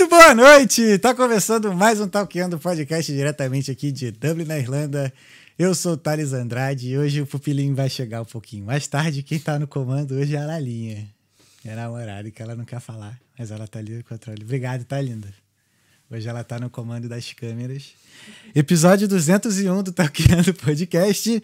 [0.00, 0.98] Muito boa noite!
[0.98, 5.12] Tá começando mais um Talkando Podcast diretamente aqui de Dublin, na Irlanda.
[5.58, 9.22] Eu sou o Thales Andrade e hoje o Pupilinho vai chegar um pouquinho mais tarde.
[9.22, 11.06] Quem tá no comando hoje é a Lalinha.
[11.62, 14.42] É namorada que ela não quer falar, mas ela tá ali no controle.
[14.42, 15.28] Obrigado, tá linda.
[16.10, 17.92] Hoje ela tá no comando das câmeras.
[18.54, 21.42] Episódio 201 do Talkando Podcast.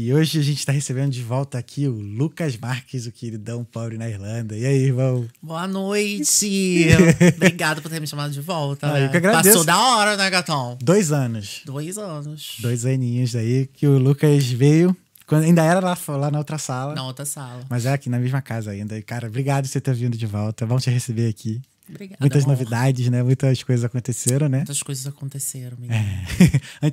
[0.00, 3.98] E hoje a gente está recebendo de volta aqui o Lucas Marques, o queridão pobre
[3.98, 4.56] na Irlanda.
[4.56, 5.26] E aí, irmão?
[5.42, 6.86] Boa noite!
[7.34, 8.86] Obrigado por ter me chamado de volta.
[8.86, 9.06] Ah, né?
[9.06, 9.48] eu que agradeço.
[9.48, 10.78] Passou da hora, né, gatão?
[10.80, 11.62] Dois anos.
[11.66, 12.58] Dois anos.
[12.60, 14.96] Dois aninhos aí que o Lucas veio.
[15.26, 16.94] Quando ainda era lá, lá na outra sala.
[16.94, 17.64] Na outra sala.
[17.68, 18.96] Mas é aqui na mesma casa ainda.
[18.96, 20.64] E, cara, obrigado por você ter vindo de volta.
[20.64, 21.60] Vamos te receber aqui.
[21.90, 22.18] Obrigada.
[22.20, 22.56] Muitas amor.
[22.56, 23.20] novidades, né?
[23.20, 24.58] Muitas coisas aconteceram, né?
[24.58, 25.92] Muitas coisas aconteceram, menino.
[25.92, 26.24] É.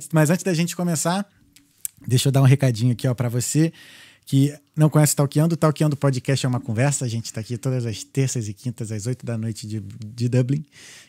[0.12, 1.24] Mas antes da gente começar,
[2.06, 3.72] deixa eu dar um recadinho aqui ó para você
[4.26, 5.54] que não conhece o Talkeando.
[5.54, 7.04] O Talkeando Podcast é uma conversa.
[7.04, 10.28] A gente está aqui todas as terças e quintas, às 8 da noite de, de
[10.28, 10.66] Dublin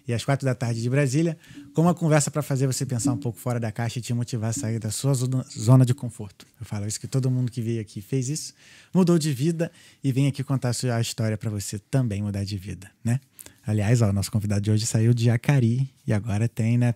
[0.07, 1.35] e às 4 da tarde de Brasília,
[1.73, 4.51] com uma conversa para fazer você pensar um pouco fora da caixa e te motivar
[4.51, 6.45] a sair da sua zona, de conforto.
[6.59, 8.53] Eu falo isso que todo mundo que veio aqui fez isso,
[8.93, 9.71] mudou de vida
[10.03, 13.19] e vem aqui contar a sua história para você também mudar de vida, né?
[13.65, 16.93] Aliás, ó, o nosso convidado de hoje saiu de Jacari e agora tem né,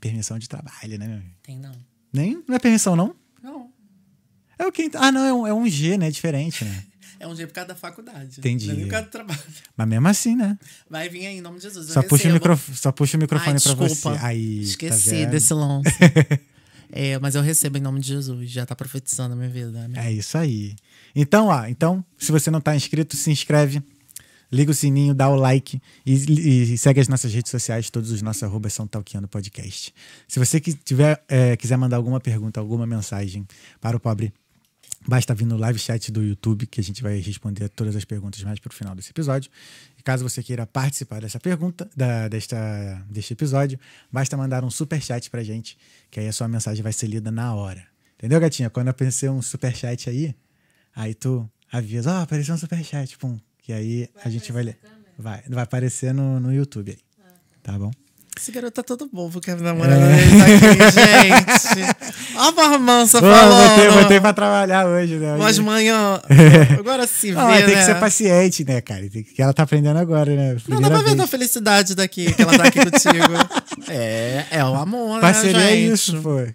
[0.00, 1.22] permissão de trabalho, né?
[1.42, 1.91] Tem não.
[2.12, 3.14] Nem não é permissão, não?
[3.42, 3.70] Não.
[4.58, 4.90] É o que.
[4.94, 6.08] Ah, não, é um, é um G, né?
[6.08, 6.84] É diferente, né?
[7.22, 8.40] É um dia por causa da faculdade.
[8.40, 8.66] Entendi.
[8.66, 9.40] Não é nem por causa do trabalho.
[9.76, 10.58] Mas mesmo assim, né?
[10.90, 11.92] Vai vir aí, em nome de Jesus.
[11.92, 13.94] Só puxa, o microfone, só puxa o microfone Ai, pra você.
[13.94, 14.26] desculpa.
[14.26, 15.88] Aí, Esqueci tá desse lance.
[16.90, 18.50] é, mas eu recebo em nome de Jesus.
[18.50, 19.86] Já tá profetizando a minha vida.
[19.86, 20.08] Né?
[20.08, 20.74] É isso aí.
[21.14, 23.80] Então, ó, então, se você não tá inscrito, se inscreve,
[24.52, 28.20] liga o sininho, dá o like e, e segue as nossas redes sociais, todos os
[28.20, 29.94] nossos arrobas são Talkeando Podcast.
[30.28, 33.46] Se você que tiver, é, quiser mandar alguma pergunta, alguma mensagem
[33.80, 34.32] para o pobre,
[35.08, 38.42] basta vir no live chat do YouTube, que a gente vai responder todas as perguntas
[38.42, 39.50] mais pro final desse episódio.
[39.98, 43.80] E caso você queira participar dessa pergunta, da, desta, deste episódio,
[44.12, 45.78] basta mandar um super chat pra gente,
[46.10, 47.82] que aí a sua mensagem vai ser lida na hora.
[48.18, 48.68] Entendeu, gatinha?
[48.68, 50.34] Quando aparecer um super chat aí,
[50.94, 53.40] aí tu avisa, ó, apareceu um super chat, pum.
[53.62, 54.78] Que aí a gente vai ler.
[55.18, 56.98] Vai, vai aparecer no, no YouTube aí.
[57.62, 57.90] Tá bom?
[58.36, 61.96] Esse garoto tá todo bobo que a namorada dele tá aqui, gente.
[62.34, 63.76] Ó a barmança falando.
[63.76, 65.36] botei, botei pra trabalhar hoje, né?
[65.38, 66.20] Mas manhã.
[66.78, 67.80] Agora se vê, Não, mas tem né?
[67.80, 69.00] que ser paciente, né, cara?
[69.02, 70.56] Tem que, que ela tá aprendendo agora, né?
[70.66, 73.32] Não, dá Primeira pra ver a felicidade daqui, que ela tá aqui contigo.
[73.88, 75.92] É, é o amor, Parceria né, é gente?
[75.92, 76.46] isso, pô.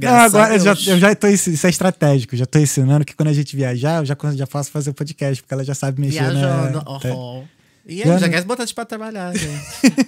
[0.00, 3.04] Não, agora a eu já, eu já tô ensinando, isso é estratégico, já tô ensinando
[3.04, 5.74] que quando a gente viajar, eu já, já posso fazer o podcast, porque ela já
[5.74, 6.72] sabe mexer Viajando.
[6.78, 6.98] na...
[6.98, 7.08] tá.
[7.14, 7.42] ó.
[7.84, 9.60] E Já aí, já não- quer botar de pra trabalhar, gente.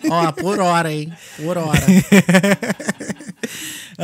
[0.09, 1.13] ó, por hora, hein?
[1.37, 1.81] Por hora.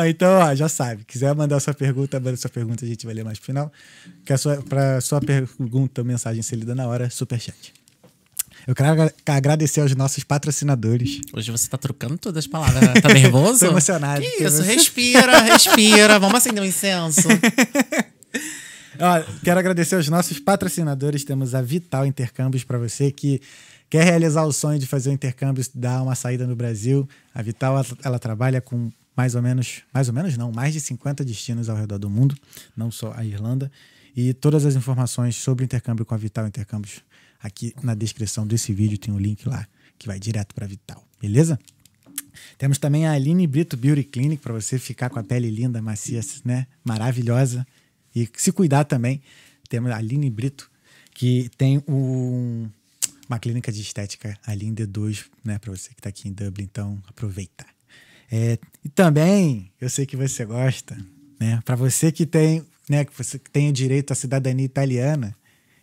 [0.08, 1.04] Então, ó, já sabe.
[1.04, 3.72] Quiser mandar sua pergunta, manda sua pergunta, a gente vai ler mais pro final.
[4.24, 7.72] Que a sua, pra sua pergunta ou mensagem ser lida na hora, superchat.
[8.70, 11.20] Eu quero agra- agradecer aos nossos patrocinadores.
[11.32, 13.00] Hoje você tá trocando todas as palavras, né?
[13.00, 13.58] Tá nervoso?
[13.66, 14.62] Tô emocionado, Que isso?
[14.62, 16.20] Respira, respira.
[16.20, 17.26] Vamos acender um incenso.
[19.00, 21.24] Ó, quero agradecer aos nossos patrocinadores.
[21.24, 23.40] Temos a Vital Intercâmbios para você que
[23.90, 27.08] quer realizar o sonho de fazer o intercâmbio, dar uma saída no Brasil.
[27.34, 30.78] A Vital ela, ela trabalha com mais ou menos, mais ou menos não, mais de
[30.78, 32.36] 50 destinos ao redor do mundo,
[32.76, 33.68] não só a Irlanda.
[34.16, 37.00] E todas as informações sobre o intercâmbio com a Vital Intercâmbios
[37.42, 39.66] aqui na descrição desse vídeo tem um link lá
[39.98, 41.58] que vai direto para Vital, beleza?
[42.56, 46.20] Temos também a Aline Brito Beauty Clinic para você ficar com a pele linda, macia,
[46.44, 46.66] né?
[46.84, 47.66] Maravilhosa.
[48.14, 49.20] E se cuidar também.
[49.68, 50.70] Temos a Aline Brito,
[51.14, 52.68] que tem um-
[53.28, 55.58] uma clínica de estética ali em D2, né?
[55.58, 57.64] Para você que está aqui em Dublin, então aproveita.
[58.30, 60.96] É, e também, eu sei que você gosta,
[61.38, 61.60] né?
[61.64, 63.04] Para você que tem, né?
[63.04, 65.36] Que você que tem o direito à cidadania italiana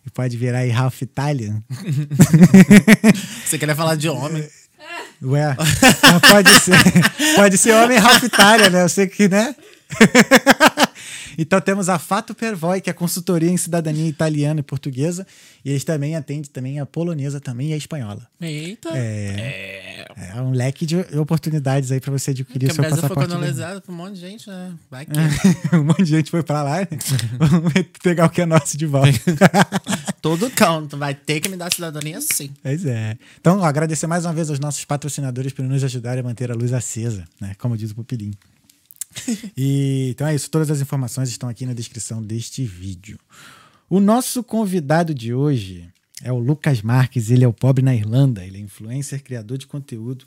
[0.08, 1.62] e pode virar aí Ralph Italian.
[3.44, 4.42] Você queria falar de homem.
[5.22, 5.56] Ué,
[6.10, 6.76] não pode ser.
[7.36, 8.82] Pode ser homem Ralph Itália, né?
[8.82, 9.54] Eu sei que, né?
[11.36, 15.26] então temos a Fato Pervoy, que é consultoria em cidadania italiana e portuguesa.
[15.64, 18.26] E eles também atendem também a polonesa também e a espanhola.
[18.40, 18.90] Eita.
[18.94, 19.97] É, é
[20.42, 23.34] um leque de oportunidades aí para você adquirir Porque o seu Brasil foi passaporte.
[23.34, 24.74] colonizado por um monte de gente, né?
[24.90, 25.12] Vai que.
[25.76, 26.78] um monte de gente foi para lá.
[26.80, 26.88] né?
[27.38, 27.72] Vamos
[28.02, 29.10] pegar o que é nosso de volta.
[30.20, 30.96] Todo canto.
[30.96, 32.50] Vai ter que me dar cidadania sim.
[32.62, 33.16] Pois é.
[33.40, 36.54] Então, ó, agradecer mais uma vez aos nossos patrocinadores por nos ajudarem a manter a
[36.54, 37.54] luz acesa, né?
[37.58, 38.34] Como diz o Pupilinho.
[39.56, 40.50] e, então é isso.
[40.50, 43.18] Todas as informações estão aqui na descrição deste vídeo.
[43.88, 45.88] O nosso convidado de hoje
[46.22, 47.30] é o Lucas Marques.
[47.30, 48.44] Ele é o pobre na Irlanda.
[48.44, 50.26] Ele é influencer, criador de conteúdo.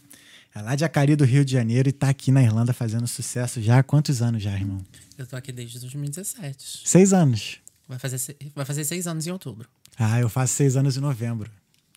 [0.54, 3.62] É lá de Acari do Rio de Janeiro e tá aqui na Irlanda fazendo sucesso
[3.62, 4.84] já há quantos anos já, irmão?
[5.18, 6.82] Eu tô aqui desde 2017.
[6.86, 7.60] Seis anos.
[7.88, 9.70] Vai fazer, se- vai fazer seis anos em outubro.
[9.98, 11.50] Ah, eu faço seis anos em novembro.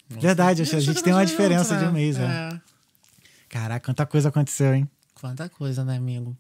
[0.09, 2.51] Verdade, a gente tem uma diferença de um mês, né?
[2.55, 2.61] é.
[3.49, 4.89] Caraca, quanta coisa aconteceu, hein?
[5.15, 6.37] Quanta coisa, né, amigo?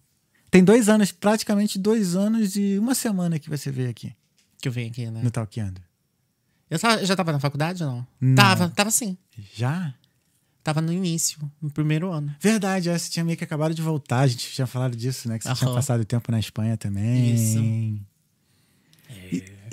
[0.51, 4.15] Tem dois anos, praticamente dois anos e uma semana que você veio aqui
[4.61, 5.21] Que eu venho aqui, né?
[5.23, 5.81] no Talkeando.
[6.75, 8.07] Eu já tava na faculdade ou não?
[8.21, 8.35] Não.
[8.35, 9.17] Tava, tava sim.
[9.55, 9.95] Já?
[10.63, 12.35] Tava no início, no primeiro ano.
[12.41, 14.21] Verdade, é, você tinha meio que acabado de voltar.
[14.21, 15.39] A gente tinha falado disso, né?
[15.39, 17.35] Que você tinha passado tempo na Espanha também.
[17.35, 17.59] Isso.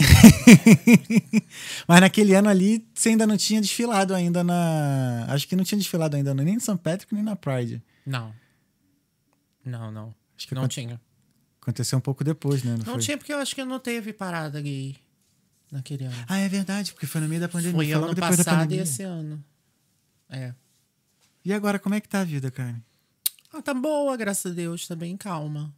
[1.87, 5.25] Mas naquele ano ali, você ainda não tinha desfilado ainda na.
[5.29, 6.77] Acho que não tinha desfilado ainda nem em St.
[6.77, 7.81] Patrick nem na Pride.
[8.05, 8.33] Não.
[9.63, 10.13] Não, não.
[10.37, 10.99] Acho que Não aconte- tinha.
[11.61, 12.75] aconteceu um pouco depois, né?
[12.85, 14.95] Não, Não tinha porque eu acho que não teve parada gay
[15.71, 16.15] naquele ano.
[16.27, 17.75] Ah, é verdade, porque foi no meio da pandemia.
[17.75, 19.43] Foi logo ano passado e esse ano.
[20.29, 20.53] É.
[21.43, 22.75] E agora, como é que tá a vida, cara?
[23.53, 24.87] Ah, tá boa, graças a Deus.
[24.87, 25.73] Tá bem calma.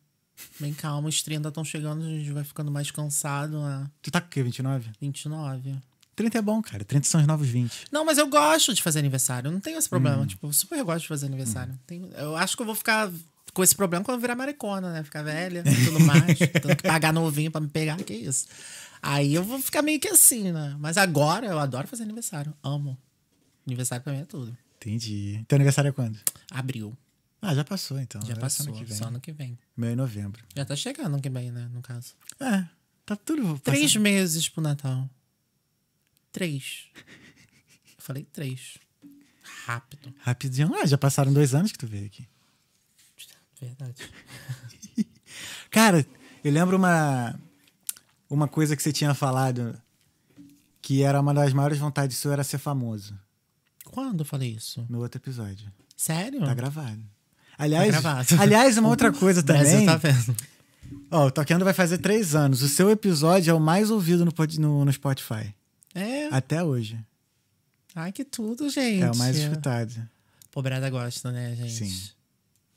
[0.59, 1.07] Bem calma.
[1.09, 3.59] Os 30 estão chegando, a gente vai ficando mais cansado.
[3.61, 3.89] Né?
[4.01, 4.43] Tu tá com o quê?
[4.43, 4.91] 29?
[4.99, 5.75] 29.
[6.15, 6.83] 30 é bom, cara.
[6.83, 7.85] 30 são os novos 20.
[7.91, 9.49] Não, mas eu gosto de fazer aniversário.
[9.51, 10.21] Não tenho esse problema.
[10.21, 10.27] Hum.
[10.27, 11.77] Tipo, eu super gosto de fazer aniversário.
[11.87, 13.11] Tenho- eu acho que eu vou ficar
[13.53, 15.03] com esse problema quando eu virar maricona, né?
[15.03, 16.37] Ficar velha tudo mais.
[16.61, 17.97] tendo que pagar novinho pra me pegar.
[18.03, 18.45] Que isso.
[19.05, 20.77] Aí eu vou ficar meio que assim, né?
[20.79, 22.53] Mas agora eu adoro fazer aniversário.
[22.63, 22.97] Amo.
[23.67, 24.57] Aniversário pra mim é tudo.
[24.77, 25.43] Entendi.
[25.45, 26.17] Teu aniversário é quando?
[26.49, 26.97] Abril.
[27.41, 28.21] Ah, já passou então.
[28.21, 28.67] Já é só passou.
[28.67, 28.97] Ano que vem.
[28.97, 29.59] Só ano que vem.
[29.75, 30.41] Meu em novembro.
[30.55, 31.69] Já tá chegando ano que vem, né?
[31.73, 32.13] No caso.
[32.39, 32.65] É,
[33.05, 33.59] tá tudo.
[33.59, 34.03] Três passando.
[34.03, 35.09] meses pro Natal.
[36.31, 36.87] Três.
[36.95, 38.77] Eu falei três.
[39.65, 40.13] Rápido.
[40.19, 40.73] Rapidinho.
[40.75, 42.25] Ah, já passaram dois anos que tu veio aqui.
[43.59, 44.09] Verdade.
[45.69, 46.05] Cara,
[46.43, 47.37] eu lembro uma,
[48.33, 49.79] uma coisa que você tinha falado
[50.81, 53.17] que era uma das maiores vontades sua era ser famoso
[53.85, 54.85] Quando eu falei isso?
[54.89, 55.71] no outro episódio.
[55.95, 56.39] Sério?
[56.41, 57.01] Tá gravado.
[57.57, 58.27] Aliás, Tá gravado.
[58.41, 59.85] aliás, uma outra coisa também.
[59.85, 60.35] tá vendo.
[61.09, 62.61] Ó, o Toqueando vai fazer três anos.
[62.61, 65.53] O seu episódio é o mais ouvido no, no, no Spotify.
[65.95, 66.27] É.
[66.27, 66.99] Até hoje.
[67.95, 69.03] Ai, que tudo, gente.
[69.03, 69.93] É o mais escutado.
[70.51, 71.71] Pobrada gosta, né, gente?
[71.87, 72.09] Sim.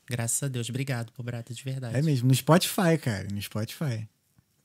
[0.08, 0.68] Graças a Deus.
[0.68, 1.96] Obrigado, Pobrada, de verdade.
[1.96, 2.28] É mesmo.
[2.28, 3.26] No Spotify, cara.
[3.32, 4.06] No Spotify.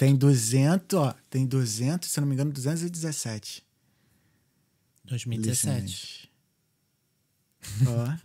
[0.01, 1.13] Tem 200, ó.
[1.29, 3.63] Tem 200, se não me engano, 217.
[5.05, 5.79] 2017.
[5.83, 6.27] listeners.
[7.87, 8.17] Ó.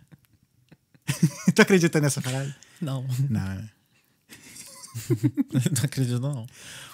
[1.53, 2.55] tu acredita nessa parada?
[2.81, 3.69] Não, Não, né?
[5.71, 6.47] não acredito, não.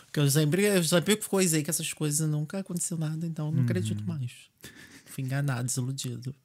[0.04, 3.64] Porque eu sempre, eu sempre coisei que essas coisas nunca aconteceu nada, então não Uhum.
[3.64, 4.34] acredito mais.
[5.06, 6.36] Fui enganado, desiludido.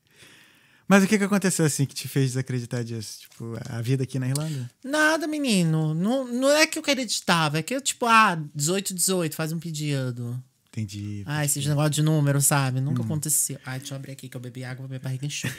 [0.88, 3.20] Mas o que, que aconteceu assim que te fez desacreditar disso?
[3.20, 4.70] Tipo, a vida aqui na Irlanda?
[4.82, 5.92] Nada, menino.
[5.92, 9.58] Não, não é que eu acreditava, é que eu, tipo, ah, 18, 18, faz um
[9.58, 10.42] pedido.
[10.68, 11.24] Entendi.
[11.26, 12.80] Ah, esses negócios de número, sabe?
[12.80, 12.84] Hum.
[12.84, 13.58] Nunca aconteceu.
[13.66, 15.52] Ai, deixa eu abrir aqui que eu bebi água, minha barriga encheu.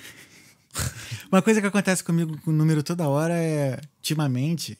[1.32, 4.80] Uma coisa que acontece comigo com o número toda hora é, ultimamente,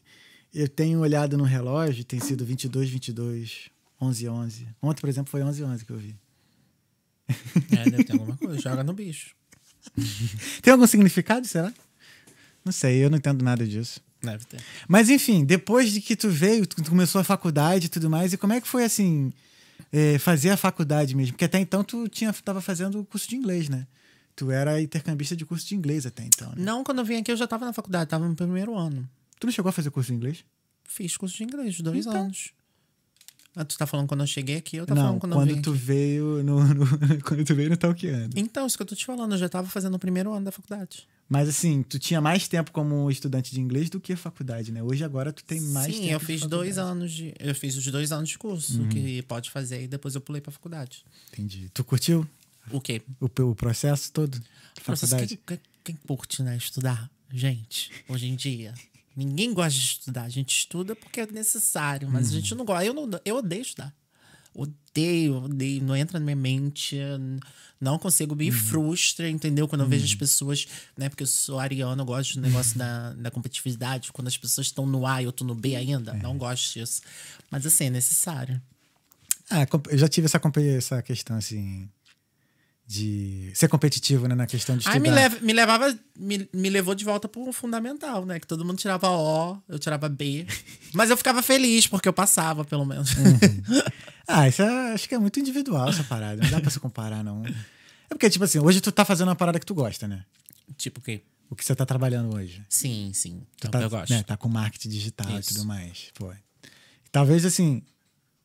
[0.52, 3.70] eu tenho olhado no relógio, tem sido 22, 22,
[4.02, 4.68] 11, 11.
[4.82, 6.16] Ontem, por exemplo, foi 11, 11 que eu vi.
[7.72, 8.60] É, deve ter alguma coisa.
[8.60, 9.36] Joga no bicho.
[10.62, 11.74] Tem algum significado, será?
[12.64, 14.02] Não sei, eu não entendo nada disso.
[14.22, 14.60] Deve ter.
[14.88, 18.38] Mas enfim, depois de que tu veio, tu começou a faculdade e tudo mais, e
[18.38, 19.32] como é que foi assim,
[19.94, 21.34] é, fazer a faculdade mesmo?
[21.34, 23.88] Porque até então tu tinha, tava fazendo curso de inglês, né?
[24.36, 26.56] Tu era intercambista de curso de inglês até então, né?
[26.58, 29.08] Não, quando eu vim aqui eu já tava na faculdade, tava no primeiro ano.
[29.40, 30.44] Tu não chegou a fazer curso de inglês?
[30.84, 32.26] Fiz curso de inglês, dois Então.
[32.26, 32.52] anos.
[33.56, 35.56] Ah, tu tá falando quando eu cheguei aqui, eu tá não, falando quando, eu quando
[35.56, 35.80] vim tu aqui.
[35.80, 36.86] veio no, no-
[37.26, 38.40] quando tu veio no Talkeando.
[38.40, 40.52] Então, isso que eu tô te falando, eu já tava fazendo o primeiro ano da
[40.52, 41.08] faculdade.
[41.28, 44.82] Mas assim, tu tinha mais tempo como estudante de inglês do que faculdade, né?
[44.82, 46.14] Hoje agora tu tem mais Sim, tempo.
[46.14, 47.34] eu de fiz dois anos de.
[47.40, 48.90] Eu fiz os dois anos de curso, Uhum.
[48.90, 51.04] que pode fazer, e depois eu pulei pra faculdade.
[51.34, 51.70] Entendi.
[51.74, 52.28] Tu curtiu
[52.72, 53.02] O quê?
[53.20, 55.40] o, o processo todo de Processo- faculdade?
[55.46, 56.56] Quem, quem, quem curte, né?
[56.58, 57.10] Estudar.
[57.32, 58.74] Gente, hoje em dia.
[59.20, 60.24] Ninguém gosta de estudar.
[60.24, 62.86] A gente estuda porque é necessário, mas a gente não gosta.
[62.86, 63.94] Eu, não, eu odeio estudar.
[64.54, 65.84] Odeio, odeio.
[65.84, 66.98] Não entra na minha mente.
[67.82, 69.68] Não consigo, me frustra, entendeu?
[69.68, 71.10] Quando eu vejo as pessoas, né?
[71.10, 74.12] Porque eu sou ariano, eu gosto do negócio da, da competitividade.
[74.14, 76.14] Quando as pessoas estão no A e eu tô no B ainda.
[76.14, 77.02] Não gosto disso.
[77.52, 78.62] Mas assim, é necessário.
[79.50, 80.40] Ah, eu já tive essa,
[80.78, 81.90] essa questão, assim,
[82.90, 84.96] de ser competitivo, né, na questão de estudar.
[84.96, 88.40] Aí me, leva, me levava, me, me levou de volta pro fundamental, né?
[88.40, 90.44] Que todo mundo tirava O, eu tirava B.
[90.92, 93.12] Mas eu ficava feliz porque eu passava, pelo menos.
[94.32, 97.24] Ah, isso é- acho que é muito individual essa parada, não dá pra se comparar,
[97.24, 97.44] não.
[97.48, 100.24] É porque, tipo assim, hoje tu tá fazendo uma parada que tu gosta, né?
[100.78, 101.24] tipo o quê?
[101.50, 102.64] O que você tá trabalhando hoje.
[102.70, 103.42] Sim, sim.
[103.60, 104.12] Tu é o tá, que eu gosto.
[104.12, 105.52] né, tá com marketing digital Isso.
[105.52, 106.12] e tudo mais.
[106.14, 106.32] Pô.
[107.12, 107.82] Talvez, assim,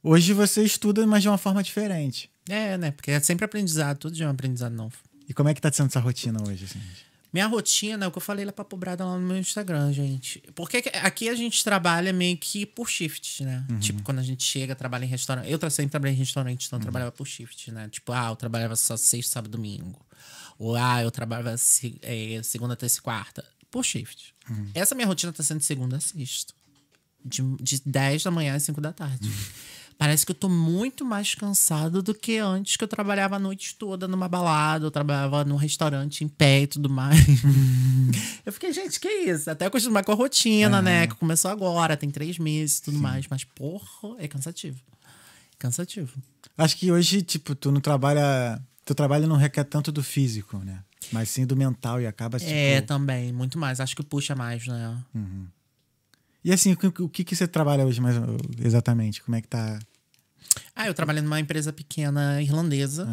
[0.03, 2.31] hoje você estuda, mas de uma forma diferente.
[2.49, 2.91] É, né?
[2.91, 4.95] Porque é sempre aprendizado, tudo de um aprendizado novo.
[5.29, 6.81] E como é que tá sendo essa rotina hoje, assim?
[7.33, 10.41] Minha rotina é o que eu falei lá pra pobrada lá no meu Instagram, gente.
[10.55, 13.67] Porque que- aqui a gente trabalha meio que por shift, né?
[13.81, 15.51] Tipo, quando a gente chega, trabalha em restaurante.
[15.51, 17.89] Eu sempre trabalhei em restaurante, então eu trabalhava por shift, né?
[17.89, 19.99] Tipo, ah, eu trabalhava só sexta, sábado, domingo.
[20.59, 23.45] Ou, ah, eu trabalhava se- eh, segunda, terça e quarta.
[23.71, 24.33] por shift.
[24.73, 26.55] Essa minha rotina tá sendo de segunda a sexta.
[27.25, 29.29] De, de 10 da manhã às 5 da tarde.
[29.97, 33.77] Parece que eu tô muito mais cansado do que antes, que eu trabalhava a noite
[33.77, 37.19] toda numa balada, eu trabalhava num restaurante em pé e tudo mais.
[38.45, 39.51] eu fiquei, gente, que isso?
[39.51, 41.07] Até acostumar com a rotina, né?
[41.07, 43.27] Que começou agora, tem três meses e tudo mais.
[43.29, 44.81] Mas, porra, é cansativo.
[45.59, 46.13] Cansativo.
[46.59, 48.61] Acho que hoje, tipo, tu não trabalha.
[48.85, 50.81] Teu trabalho não requer tanto do físico, né?
[51.13, 52.51] Mas sim do mental e acaba, tipo.
[52.51, 53.81] É, também, muito mais.
[53.81, 54.99] Acho que puxa mais, né?
[56.45, 58.17] E assim, o que, o que você trabalha hoje mais
[58.63, 59.23] exatamente?
[59.23, 59.79] Como é que tá?
[60.77, 63.07] Ah, eu trabalhei numa empresa pequena irlandesa.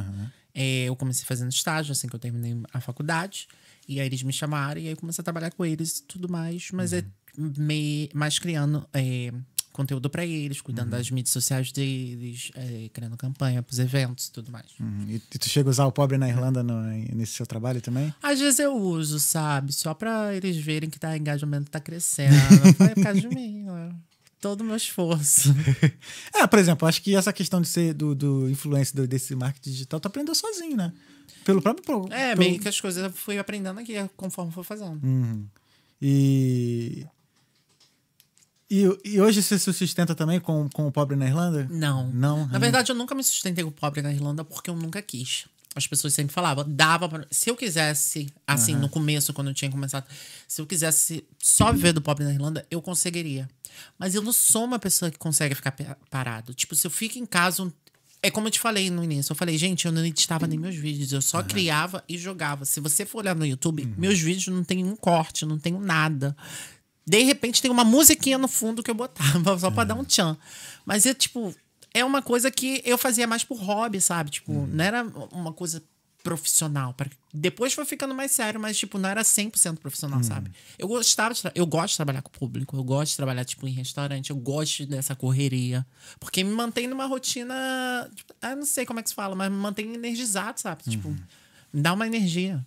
[0.53, 3.47] É, eu comecei fazendo estágio assim que eu terminei a faculdade.
[3.87, 6.27] E aí eles me chamaram e aí eu comecei a trabalhar com eles e tudo
[6.29, 6.71] mais.
[6.71, 7.05] Mas é
[7.37, 9.31] me, mais criando é,
[9.71, 14.51] conteúdo pra eles, cuidando das mídias sociais deles, é, criando campanha pros eventos e tudo
[14.51, 14.65] mais.
[14.79, 15.05] Uhum.
[15.09, 16.81] E, tu chega a usar o pobre na Irlanda no-
[17.15, 18.13] nesse seu trabalho também?
[18.21, 19.71] Às vezes eu uso, sabe?
[19.73, 22.35] Só pra eles verem que tá, o engajamento tá crescendo.
[22.77, 23.95] Foi por causa de mim, né?
[24.39, 25.53] Todo o meu esforço.
[26.33, 29.69] É, por exemplo, acho que essa questão de ser do, do influência do- desse marketing
[29.69, 30.91] digital, tu aprendeu sozinho, né?
[31.45, 31.83] Pelo próprio.
[31.85, 34.99] pro- É, pelo- meio que as coisas eu fui aprendendo aqui conforme for fazendo.
[35.05, 35.45] Uhum.
[36.01, 37.05] E.
[38.71, 41.67] E, e hoje você se sustenta também com, com o pobre na Irlanda?
[41.69, 42.07] Não.
[42.13, 42.47] Não.
[42.47, 45.43] Na verdade, eu nunca me sustentei com pobre na Irlanda porque eu nunca quis.
[45.75, 47.25] As pessoas sempre falavam, dava pra...
[47.29, 50.05] Se eu quisesse, assim, no começo, quando eu tinha começado,
[50.47, 53.49] se eu quisesse só viver do pobre na Irlanda, eu conseguiria.
[53.99, 55.71] Mas eu não sou uma pessoa que consegue ficar
[56.09, 56.53] parado.
[56.53, 57.63] Tipo, se eu fico em casa.
[57.63, 57.71] um-
[58.23, 59.31] É como eu te falei no início.
[59.31, 61.11] Eu falei, gente, eu não editava nem meus vídeos.
[61.11, 62.65] Eu só criava e jogava.
[62.65, 66.35] Se você for olhar no YouTube, meus vídeos não tem um corte, não tenho nada.
[67.11, 70.37] De repente tem uma musiquinha no fundo que eu botava só pra dar um tchan.
[70.85, 71.53] Mas é tipo,
[71.93, 74.29] é uma coisa que eu fazia mais por hobby, sabe?
[74.29, 75.83] Tipo, não era uma coisa
[76.23, 76.95] profissional.
[77.33, 80.51] Depois foi ficando mais sério, mas tipo, não era 100% profissional, sabe?
[80.79, 83.67] Eu gostava de eu gosto de trabalhar com o público, eu gosto de trabalhar tipo
[83.67, 85.85] em restaurante, eu gosto dessa correria,
[86.17, 89.51] porque me mantém numa rotina, tipo, ah, não sei como é que se fala, mas
[89.51, 90.83] me mantém energizado, sabe?
[90.83, 91.09] Tipo,
[91.73, 92.65] me dá uma energia.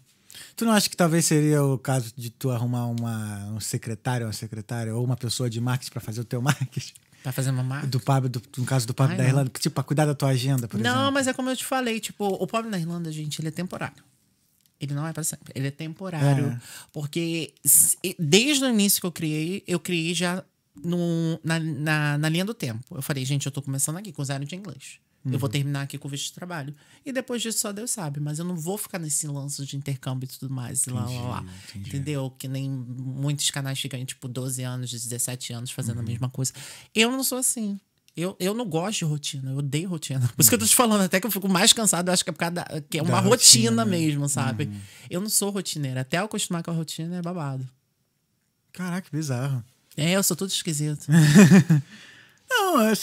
[0.56, 4.32] Tu não acha que talvez seria o caso de tu arrumar uma, um secretário, uma
[4.32, 6.94] secretária ou uma pessoa de marketing pra fazer o teu marketing?
[7.22, 7.86] Pra fazer uma marca.
[7.86, 9.30] Do pub, do, no caso do pub Ai, da não.
[9.30, 11.12] Irlanda, tipo, pra cuidar da tua agenda, por Não, exemplo.
[11.12, 14.04] mas é como eu te falei, tipo, o pobre na Irlanda, gente, ele é temporário.
[14.78, 16.46] Ele não é para sempre, ele é temporário.
[16.48, 16.60] É.
[16.92, 17.54] Porque
[18.18, 20.44] desde o início que eu criei, eu criei já
[20.82, 22.84] no, na, na, na linha do tempo.
[22.94, 24.98] Eu falei, gente, eu tô começando aqui com zero de inglês.
[25.24, 25.38] Eu Uhum.
[25.38, 26.74] vou terminar aqui com o visto de trabalho.
[27.04, 28.20] E depois disso só Deus sabe.
[28.20, 30.86] Mas eu não vou ficar nesse lance de intercâmbio e tudo mais.
[30.86, 31.44] e lá, lá, lá.
[31.70, 31.88] entendi.
[31.88, 32.30] Entendeu?
[32.38, 36.02] Que nem muitos canais ficam, tipo, 12 anos, 17 anos fazendo Uhum.
[36.02, 36.52] a mesma coisa.
[36.94, 37.80] Eu não sou assim.
[38.16, 40.20] Eu, eu não gosto de rotina, eu odeio rotina.
[40.20, 42.22] Por isso que eu tô te falando, até que eu fico mais cansado, eu acho
[42.22, 43.90] que é por causa da, que é Da uma rotina, rotina, né?
[43.90, 44.70] mesmo, sabe?
[45.10, 46.02] Eu não sou rotineira.
[46.02, 47.68] Até eu acostumar com a rotina é babado.
[48.72, 49.64] Caraca, que bizarro.
[49.96, 51.06] É, eu sou tudo esquisito.
[52.48, 52.94] Não, eu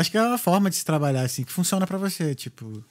[0.00, 2.84] acho, que é uma forma de se trabalhar assim, que funciona pra você, tipo.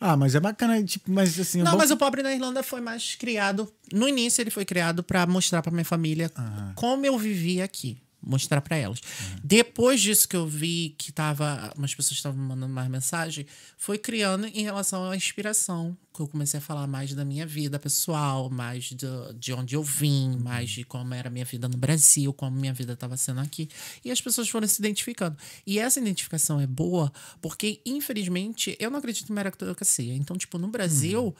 [0.00, 1.62] Ah, mas é bacana, tipo, mas assim.
[1.62, 3.70] Não, bom- mas o Pobre na Irlanda foi mais criado.
[3.92, 6.30] No início, ele foi criado pra mostrar pra minha família
[6.74, 7.98] como eu vivia aqui.
[8.22, 9.00] Mostrar pra elas.
[9.42, 11.72] Depois disso que eu vi que tava.
[11.76, 13.46] Umas pessoas estavam me mandando mais mensagem,
[13.78, 15.96] foi criando em relação à inspiração.
[16.12, 19.82] Que eu comecei a falar mais da minha vida pessoal, mais do, de onde eu
[19.82, 23.40] vim, mais de como era a minha vida no Brasil, como minha vida estava sendo
[23.40, 23.68] aqui.
[24.04, 25.36] E as pessoas foram se identificando.
[25.66, 30.14] E essa identificação é boa porque, infelizmente, eu não acredito em meritocracia.
[30.14, 31.34] Então, tipo, no Brasil,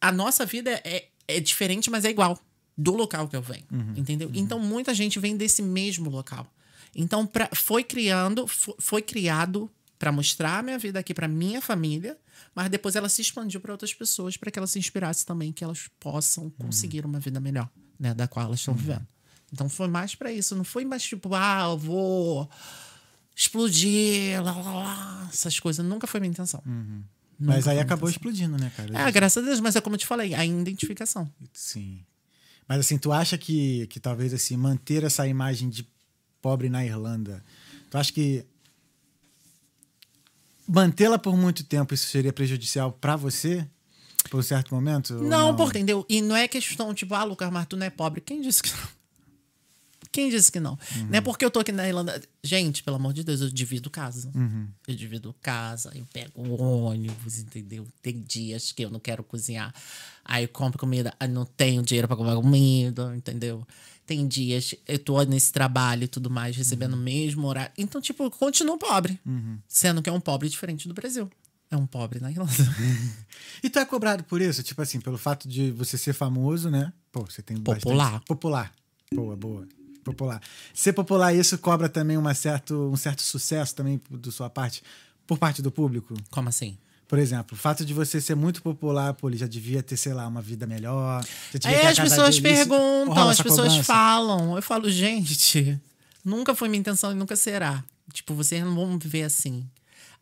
[0.00, 2.38] a nossa vida é, é diferente, mas é igual
[2.76, 3.64] do local que eu venho,
[3.96, 4.30] entendeu?
[4.34, 6.46] Então muita gente vem desse mesmo local.
[6.94, 11.60] Então pra, foi criando, fo- foi criado para mostrar a minha vida aqui para minha
[11.60, 12.16] família,
[12.54, 15.62] mas depois ela se expandiu para outras pessoas para que elas se inspirassem também que
[15.62, 19.06] elas possam conseguir uma vida melhor, né, da qual elas estão vivendo.
[19.52, 22.48] Então foi mais para isso, não foi mais tipo, ah, eu vou
[23.36, 26.62] explodir, lá, lá, lá, essas coisas, nunca foi minha intenção.
[26.66, 26.96] Mas
[27.38, 28.30] Nunca aí foi minha acabou intenção.
[28.30, 29.08] explodindo, né, cara?
[29.08, 31.30] É, graças a Deus, mas é como eu te falei, a identificação.
[31.52, 32.00] Sim.
[32.70, 35.84] Mas assim, tu acha que, que talvez assim, manter essa imagem de
[36.40, 37.42] pobre na Irlanda,
[37.90, 38.46] tu acha que
[40.68, 43.66] mantê-la por muito tempo isso seria prejudicial pra você?
[44.30, 45.14] Por um certo momento?
[45.14, 46.06] Não, porque, entendeu?
[46.08, 48.20] E não é questão, tipo, ah, Lucas, mas tu não é pobre.
[48.20, 48.99] Quem disse que não?
[50.12, 50.78] Quem disse que não?
[51.08, 52.20] Não é porque eu tô aqui na Irlanda.
[52.42, 54.30] Gente, pelo amor de Deus, eu divido casa.
[54.88, 57.86] Eu divido casa, eu pego ônibus, entendeu?
[58.02, 59.72] Tem dias que eu não quero cozinhar.
[60.24, 63.66] Aí eu compro comida, aí não tenho dinheiro pra comprar comida, entendeu?
[64.04, 67.70] Tem dias eu tô nesse trabalho e tudo mais, recebendo o mesmo horário.
[67.78, 69.20] Então, tipo, eu continuo pobre.
[69.68, 71.30] Sendo que é um pobre diferente do Brasil.
[71.70, 72.52] É um pobre na Irlanda.
[73.62, 74.62] E tu é cobrado por isso?
[74.62, 76.92] Tipo assim, pelo fato de você ser famoso, né?
[77.12, 78.04] Pô, você tem Popular.
[78.04, 78.26] Bastante...
[78.26, 78.72] Popular.
[79.14, 79.68] Boa, boa.
[80.10, 80.40] Popular.
[80.74, 84.82] Ser popular, isso cobra também uma certo, um certo sucesso também da sua parte,
[85.26, 86.14] por parte do público?
[86.30, 86.76] Como assim?
[87.10, 90.14] Por exemplo, o fato de você ser muito popular, pô, ele já devia ter, sei
[90.14, 91.24] lá, uma vida melhor.
[91.64, 93.82] Aí as pessoas dele, perguntam, as pessoas cobrança?
[93.82, 94.54] falam.
[94.54, 95.80] Eu falo, gente,
[96.24, 97.82] nunca foi minha intenção e nunca será.
[98.12, 99.68] Tipo, vocês não vão viver assim.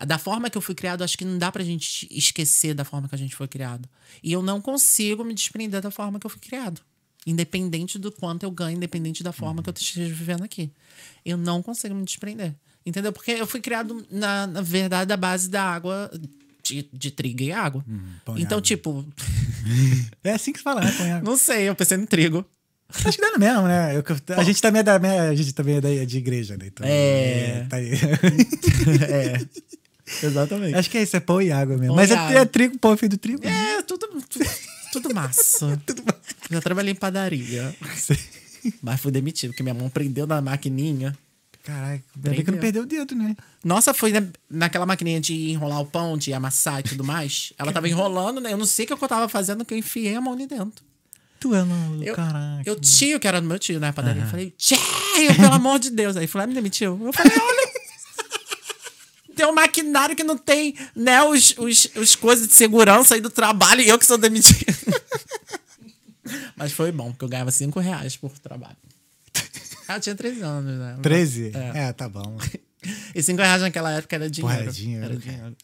[0.07, 3.07] Da forma que eu fui criado, acho que não dá pra gente esquecer da forma
[3.07, 3.87] que a gente foi criado.
[4.23, 6.81] E eu não consigo me desprender da forma que eu fui criado.
[7.27, 10.71] Independente do quanto eu ganho, independente da forma que eu esteja vivendo aqui.
[11.25, 12.55] Eu não consigo me desprender.
[12.87, 13.13] Entendeu?
[13.13, 16.11] Porque eu fui criado, na, na verdade, da base da água,
[16.63, 17.85] de, de trigo e água.
[17.89, 18.63] e então, água.
[18.63, 19.07] tipo,
[20.25, 20.91] É assim que se fala, né?
[20.97, 21.31] Põe água.
[21.31, 22.45] não sei, eu pensei no trigo.
[23.05, 23.95] Acho que dá no mesmo, né?
[23.95, 24.05] Eu-
[24.39, 26.69] a gente também é da a gente também é da, de igreja, né?
[26.69, 27.67] Então, É.
[27.69, 27.91] Tá aí.
[29.11, 30.27] É.
[30.27, 30.75] Exatamente.
[30.75, 31.89] Acho que é isso, é pão e água mesmo.
[31.89, 33.47] Pão Mas e é, é trigo, pão feito do trigo.
[33.47, 34.45] É, tudo, tudo,
[34.93, 35.81] tudo massa.
[36.51, 37.75] Já trabalhei em padaria.
[38.83, 41.17] Mas fui demitido, porque minha mão prendeu na maquininha.
[41.63, 43.37] Caraca, ainda bem que não perdeu o dedo, né?
[43.63, 47.53] Nossa, foi na- naquela maquininha de enrolar o pão, de amassar e tudo mais.
[47.59, 48.53] Ela tava enrolando, né?
[48.53, 50.83] Eu não sei o que eu tava fazendo, que eu enfiei a mão ali dentro.
[51.39, 52.63] Tu é maluco, Eu, caraca.
[52.65, 53.93] eu tio, que era do meu tio, né?
[53.93, 54.23] Padaria.
[54.23, 54.79] Eu falei, tio,
[55.37, 56.17] pelo amor de Deus.
[56.17, 56.99] Aí falou, ah, me demitiu.
[57.05, 57.58] Eu falei, olha.
[59.39, 63.31] Tem um maquinário que não tem, né, os, os, os coisas de segurança aí do
[63.31, 64.67] trabalho e eu que sou demitido.
[66.57, 68.77] Mas foi bom, porque eu ganhava 5 reais por trabalho.
[69.87, 70.99] Ah, eu tinha 13 anos, né?
[71.01, 71.53] 13?
[71.55, 71.79] É.
[71.85, 72.37] É, tá bom.
[73.15, 74.57] E 5 reais naquela época era dinheiro.
[74.57, 75.57] Porra, é dinheiro, Era dinheiro.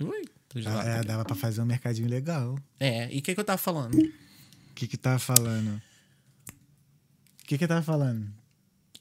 [0.00, 0.24] Ui,
[0.66, 2.58] Ah, é, dava pra fazer um mercadinho legal.
[2.78, 3.94] É, e o que, que eu tava falando?
[3.96, 5.82] O que que tava falando?
[7.42, 8.28] O que que tava falando?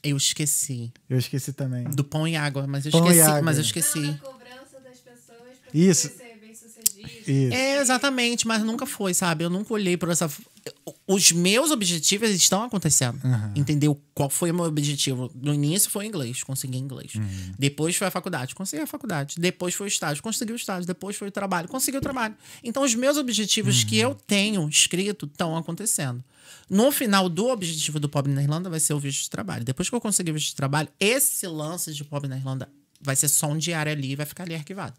[0.05, 0.91] Eu esqueci.
[1.09, 1.83] Eu esqueci também.
[1.85, 3.21] Do pão e água, mas eu Pão esqueci.
[3.21, 3.41] água.
[3.41, 4.01] Mas eu Não, esqueci.
[4.01, 6.07] da cobrança das pessoas pra Isso.
[6.09, 7.05] você ser bem sucedido.
[7.27, 7.53] Isso.
[7.53, 9.43] É, exatamente, mas nunca foi, sabe?
[9.43, 10.29] Eu nunca olhei por essa.
[11.07, 13.19] Os meus objetivos estão acontecendo.
[13.55, 13.99] Entendeu?
[14.15, 15.31] Qual foi o meu objetivo?
[15.35, 17.13] No início foi inglês, consegui inglês.
[17.57, 19.35] Depois foi a faculdade, consegui a faculdade.
[19.39, 20.85] Depois foi o estágio, consegui o estágio.
[20.87, 22.35] Depois foi o trabalho, consegui o trabalho.
[22.63, 26.23] Então, os meus objetivos que eu tenho escrito estão acontecendo.
[26.69, 29.63] No final do objetivo do Pobre na Irlanda vai ser o visto de trabalho.
[29.63, 32.69] Depois que eu conseguir o visto de trabalho, esse lance de Pobre na Irlanda
[33.01, 34.93] vai ser só um diário ali e vai ficar ali arquivado.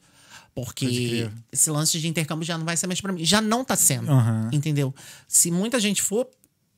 [0.54, 3.24] Porque esse lance de intercâmbio já não vai ser mais pra mim.
[3.24, 4.10] Já não tá sendo.
[4.10, 4.48] Aham.
[4.52, 4.94] Entendeu?
[5.28, 6.26] Se muita gente for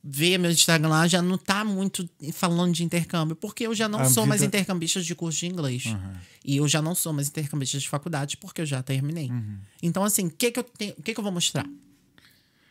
[0.03, 3.35] ver meu Instagram lá, já não tá muito falando de intercâmbio.
[3.35, 5.83] Porque eu já não A sou mais vida- intercambista de curso de inglês.
[6.43, 9.31] E eu já não sou mais intercambista de faculdade porque eu já terminei.
[9.81, 11.65] Então, assim, o que, que, eu tenho- o que, que eu vou mostrar?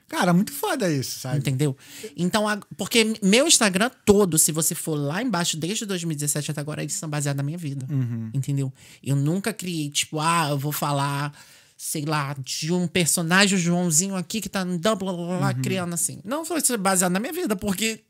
[0.08, 1.38] Cara, muito foda isso, sabe?
[1.38, 1.76] Entendeu?
[2.16, 2.44] Então,
[2.76, 7.08] porque meu Instagram todo, se você for lá embaixo, desde 2017 até agora, eles são
[7.10, 7.86] baseados na minha vida.
[8.32, 8.72] Entendeu?
[9.02, 11.32] Eu nunca criei, tipo, ah, eu vou falar,
[11.76, 15.92] sei lá, de um personagem, o Joãozinho aqui, que tá blá, blá, blá, blá, criando
[15.92, 16.20] assim.
[16.24, 18.00] Não foi baseado na minha vida, porque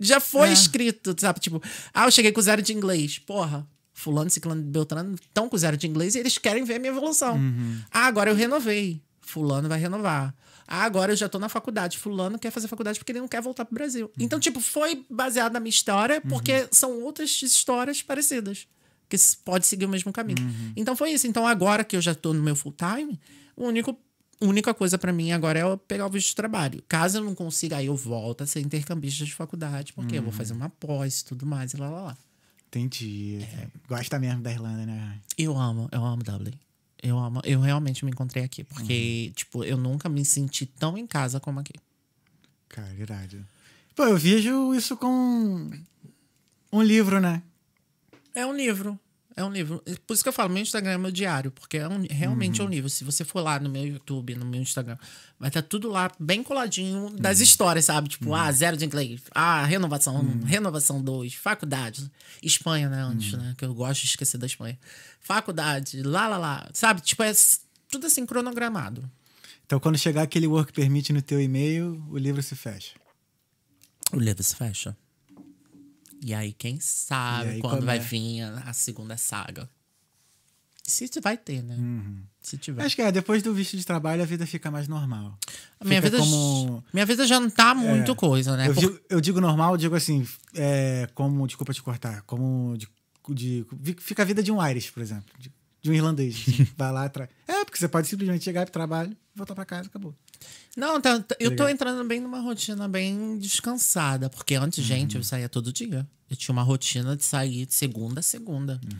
[0.00, 0.52] já foi É.
[0.54, 1.38] escrito, sabe?
[1.40, 3.18] Tipo, ah, eu cheguei com zero de inglês.
[3.18, 6.90] Porra, fulano, ciclano, beltrano estão com zero de inglês e eles querem ver a minha
[6.92, 7.38] evolução.
[7.90, 9.02] Ah, agora eu renovei.
[9.30, 10.34] Fulano vai renovar.
[10.66, 11.98] Ah, agora eu já tô na faculdade.
[11.98, 14.10] Fulano quer fazer faculdade porque ele não quer voltar pro Brasil.
[14.18, 18.68] Então, tipo, foi baseado na minha história porque são outras histórias parecidas.
[19.08, 20.38] Que pode seguir o mesmo caminho.
[20.76, 21.26] Então foi isso.
[21.26, 23.20] Então, agora que eu já tô no meu full time,
[23.56, 23.98] o único
[24.40, 26.82] a única coisa pra mim agora é eu pegar o visto de trabalho.
[26.88, 30.32] Caso eu não consiga, aí eu volto a ser intercambista de faculdade, porque eu vou
[30.32, 32.16] fazer uma pós e tudo mais, e lá, lá, lá.
[32.68, 33.40] Entendi.
[33.42, 33.66] É.
[33.86, 35.18] Gosta mesmo da Irlanda, né?
[35.36, 36.54] Eu amo, eu amo Dublin.
[37.02, 41.06] Eu amo, eu realmente me encontrei aqui, porque, tipo, eu nunca me senti tão em
[41.06, 41.72] casa como aqui.
[42.68, 43.44] Cara, irado.
[43.94, 45.70] Pô, eu vejo isso com
[46.72, 47.42] um livro, né?
[48.34, 48.98] É um livro.
[49.40, 49.82] É um livro.
[50.06, 52.64] Por isso que eu falo, meu Instagram é meu diário, porque é um, realmente é
[52.64, 52.90] um livro.
[52.90, 54.98] Se você for lá no meu YouTube, no meu Instagram,
[55.38, 58.10] vai estar tudo lá bem coladinho das histórias, sabe?
[58.10, 59.22] Tipo, ah, zero de inglês.
[59.34, 62.10] Ah, renovação 1, renovação 2, faculdade.
[62.42, 63.02] Espanha, né?
[63.02, 63.54] Antes, né?
[63.56, 64.78] Que eu gosto de esquecer da Espanha.
[65.22, 66.68] Faculdade, lá, lá, lá.
[66.74, 67.00] Sabe?
[67.00, 67.32] Tipo, é
[67.90, 69.10] tudo assim cronogramado.
[69.64, 72.92] Então, quando chegar aquele work permit no teu e-mail, o livro se fecha.
[74.12, 74.94] O livro se fecha.
[76.22, 78.00] E aí, quem sabe aí, quando quando vai é?
[78.00, 79.68] vir a, a segunda saga?
[80.82, 81.76] Se vai ter, né?
[82.40, 82.82] Se tiver.
[82.84, 85.38] Acho que é, depois do visto de trabalho, a vida fica mais normal.
[85.78, 86.84] A minha Fica vida, como...
[86.92, 88.14] minha vida já não tá muito É.
[88.14, 88.68] coisa, né?
[88.68, 92.76] Eu Por- digo, eu digo normal, eu digo assim, é, como, desculpa te cortar, como
[92.76, 92.88] de,
[93.72, 96.34] de- fica a vida de um Irish, por exemplo, de, de um irlandês.
[96.48, 97.30] assim, vai lá atrás.
[97.48, 100.14] É, porque você pode simplesmente chegar pro trabalho, voltar pra casa, acabou.
[100.76, 101.70] Não, tá- tá- eu tô ligado?
[101.70, 104.30] entrando bem numa rotina bem descansada.
[104.30, 104.64] Porque Uhum.
[104.64, 106.06] antes, gente, eu saía todo dia.
[106.30, 108.80] Eu tinha uma rotina de sair de segunda a segunda.
[108.84, 108.98] Uhum.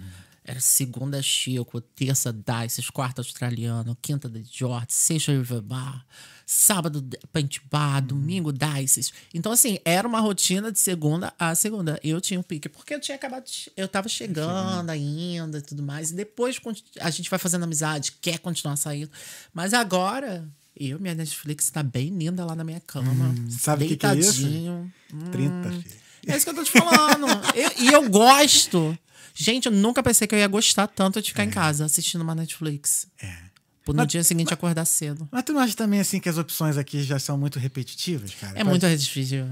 [0.50, 6.04] Era segunda Chico, terça Dice, quarta australiano, quinta The George, sexta River Bar,
[6.44, 9.12] sábado Paint Bar, domingo Dices.
[9.32, 12.00] Então, assim, era uma rotina de segunda a segunda.
[12.02, 13.44] Eu tinha um pique, porque eu tinha acabado.
[13.44, 16.10] de- Eu tava chegando ainda e tudo mais.
[16.10, 16.58] E depois
[17.00, 19.10] a gente vai fazendo amizade, quer continuar saindo.
[19.54, 20.48] Mas agora.
[20.82, 23.12] Eu, minha Netflix tá bem linda lá na minha cama.
[23.50, 24.38] sabe o que que é isso?
[24.42, 24.92] deitadinho.
[25.30, 25.84] 30, filho.
[26.26, 27.26] É isso que eu tô te falando.
[27.54, 28.98] Eu- e eu gosto.
[29.42, 32.34] Gente, eu nunca pensei que eu ia gostar tanto de ficar em casa assistindo uma
[32.34, 33.06] Netflix.
[33.22, 33.34] É.
[33.82, 35.26] Por no dia seguinte acordar cedo.
[35.32, 38.58] Mas tu não acha também assim que as opções aqui já são muito repetitivas, cara?
[38.58, 39.48] É muito repetitivo.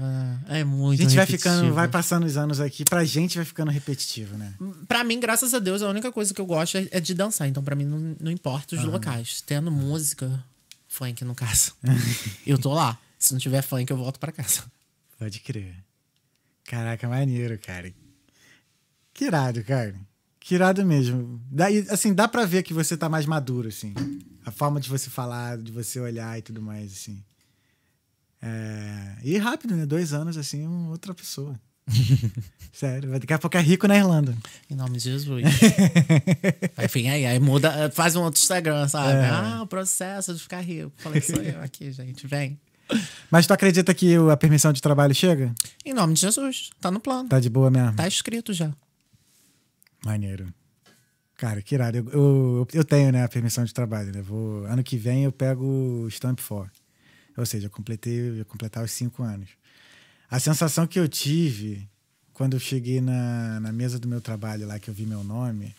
[0.47, 3.71] É muito A gente vai ficando, vai passando os anos aqui, pra gente vai ficando
[3.71, 4.53] repetitivo, né?
[4.87, 7.47] Pra mim, graças a Deus, a única coisa que eu gosto é, é de dançar.
[7.47, 9.41] Então, pra mim, não, não importa os locais.
[9.41, 10.45] Tendo música,
[10.87, 11.73] funk no caso.
[12.45, 12.95] eu tô lá.
[13.17, 14.61] Se não tiver funk, eu volto pra casa.
[15.17, 15.73] Pode crer.
[16.63, 17.91] Caraca, maneiro, cara.
[19.19, 19.93] Que irado, cara.
[20.39, 21.41] Que irado mesmo.
[21.51, 23.93] Daí, assim, dá pra ver que você tá mais maduro, assim.
[24.45, 27.21] A forma de você falar, de você olhar e tudo mais, assim.
[28.41, 29.17] É...
[29.21, 29.85] E rápido, né?
[29.85, 31.59] Dois anos, assim, outra pessoa.
[32.71, 34.33] Sério, daqui a pouco é rico na Irlanda.
[34.69, 35.43] Em nome de Jesus.
[36.77, 39.11] aí, enfim, aí, aí muda, faz um outro Instagram, sabe?
[39.11, 39.29] É.
[39.29, 40.93] Ah, o processo de ficar rico.
[40.95, 42.25] Falei, sou eu aqui, gente.
[42.25, 42.57] Vem.
[43.29, 45.53] Mas tu acredita que a permissão de trabalho chega?
[45.85, 46.69] Em nome de Jesus.
[46.79, 47.27] Tá no plano.
[47.27, 47.97] Tá de boa mesmo?
[47.97, 48.71] Tá escrito já.
[50.05, 50.51] Maneiro.
[51.37, 51.97] Cara, que irado.
[51.97, 54.21] Eu, eu, eu tenho, né, a permissão de trabalho, né?
[54.21, 56.69] Vou, ano que vem eu pego o Stamp 4.
[57.37, 59.49] Ou seja, eu completei, eu completar os cinco anos.
[60.29, 61.87] A sensação que eu tive
[62.33, 65.73] quando eu cheguei na, na mesa do meu trabalho lá, que eu vi meu nome,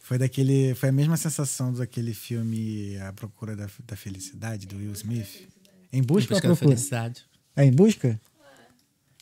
[0.00, 0.74] foi daquele.
[0.74, 5.48] Foi a mesma sensação daquele filme A Procura da, da Felicidade, do Will Smith.
[5.92, 6.76] Em busca, Busca ou à da procura?
[6.76, 7.24] felicidade.
[7.56, 8.20] É em busca?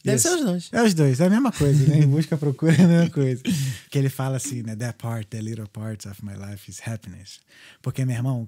[0.05, 0.29] Deve Isso.
[0.29, 0.69] ser os dois.
[0.73, 1.99] É os dois, é a mesma coisa, né?
[2.01, 3.43] Em busca, procura é a mesma coisa.
[3.89, 4.75] Que ele fala assim, né?
[4.75, 7.39] That part, the little parts of my life is happiness.
[7.81, 8.47] Porque, meu irmão,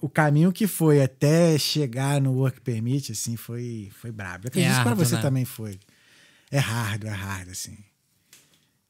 [0.00, 4.46] o caminho que foi até chegar no work permit, assim, foi, foi brabo.
[4.46, 5.22] Eu acredito que pra você né?
[5.22, 5.78] também foi.
[6.50, 7.76] É hard, é hard, assim.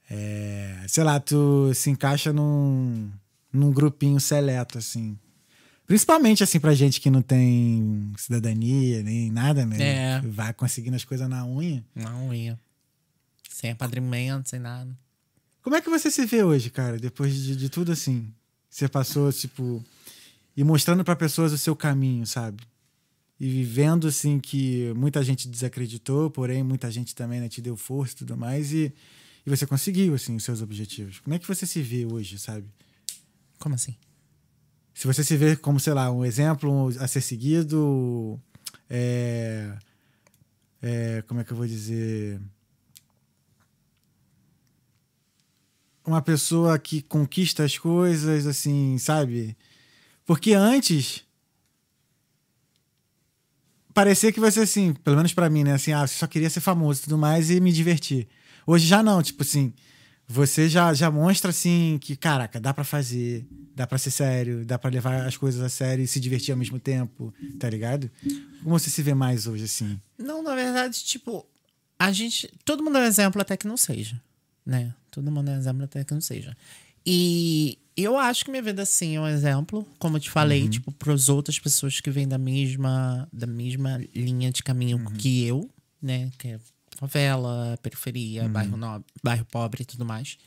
[0.08, 3.10] É, sei lá, tu se encaixa num,
[3.52, 5.18] num grupinho seleto, assim.
[5.86, 9.76] Principalmente, assim, pra gente que não tem cidadania, nem nada, né?
[9.80, 10.20] É.
[10.20, 11.84] Vai conseguindo as coisas na unha.
[11.94, 12.58] Não ia.
[13.48, 14.96] Sem apadrinhamento, sem nada.
[15.62, 16.98] Como é que você se vê hoje, cara?
[16.98, 18.32] Depois de, de tudo assim,
[18.68, 19.82] você passou tipo
[20.56, 22.62] e mostrando para pessoas o seu caminho, sabe?
[23.38, 28.14] E vivendo assim que muita gente desacreditou, porém muita gente também né, te deu força
[28.14, 28.92] e tudo mais e,
[29.44, 31.20] e você conseguiu assim os seus objetivos.
[31.20, 32.66] Como é que você se vê hoje, sabe?
[33.58, 33.94] Como assim?
[34.96, 38.40] Se você se vê como, sei lá, um exemplo a ser seguido,
[38.88, 39.76] é,
[40.80, 42.40] é, como é que eu vou dizer?
[46.02, 49.54] Uma pessoa que conquista as coisas, assim, sabe?
[50.24, 51.26] Porque antes
[53.92, 55.74] parecia que você, assim, pelo menos pra mim, né?
[55.74, 58.26] Assim, ah, só queria ser famoso e tudo mais e me divertir.
[58.66, 59.74] Hoje já não, tipo assim,
[60.28, 64.78] você já, já mostra, assim, que, caraca, dá pra fazer, dá pra ser sério, dá
[64.78, 68.10] pra levar as coisas a sério e se divertir ao mesmo tempo, tá ligado?
[68.62, 70.00] Como você se vê mais hoje, assim?
[70.18, 71.46] Não, na verdade, tipo,
[71.98, 72.50] a gente.
[72.64, 74.20] Todo mundo é um exemplo até que não seja.
[74.64, 74.92] Né?
[75.12, 76.56] Todo mundo é um exemplo até que não seja.
[77.04, 80.90] E eu acho que minha vida, sim, é um exemplo, como eu te falei, tipo,
[80.90, 85.70] para as outras pessoas que vêm da mesma, da mesma linha de caminho que eu,
[86.02, 86.30] né?
[86.36, 86.58] Que é
[86.96, 90.38] favela, periferia, bairro, nobre, bairro pobre e tudo mais.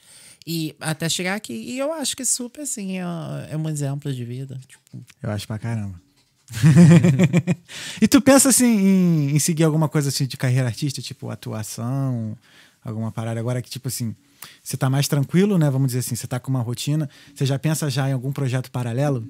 [0.45, 1.53] E até chegar aqui.
[1.53, 3.03] E eu acho que super, assim, é,
[3.51, 4.59] é um exemplo de vida.
[4.67, 5.99] Tipo, Eu acho pra caramba.
[8.01, 12.35] e tu pensa assim em, em seguir alguma coisa assim de carreira artística, tipo atuação,
[12.83, 14.15] alguma parada agora que tipo assim,
[14.63, 15.69] você tá mais tranquilo, né?
[15.69, 18.71] Vamos dizer assim, você tá com uma rotina, você já pensa já em algum projeto
[18.71, 19.27] paralelo?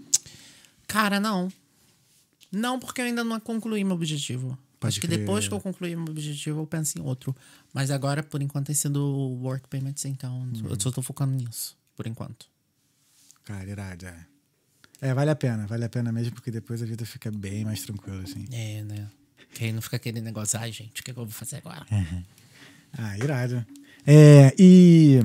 [0.88, 1.51] Cara, não.
[2.51, 4.58] Não, porque eu ainda não concluí meu objetivo.
[4.79, 5.19] Pode Acho que crer.
[5.19, 7.35] depois que eu concluir meu objetivo, eu penso em outro.
[7.73, 10.67] Mas agora, por enquanto, tem sido o work payments, então Uhum.
[10.69, 12.47] eu só tô focando nisso, por enquanto.
[13.43, 14.25] Cara, irado, é.
[15.01, 17.81] É, vale a pena, vale a pena mesmo, porque depois a vida fica bem mais
[17.81, 18.45] tranquila, assim.
[18.51, 19.09] É, né?
[19.53, 21.85] Que aí não fica aquele negócio, ai, gente, o que, que eu vou fazer agora?
[22.93, 23.65] Ah, irado.
[24.05, 25.19] É, e.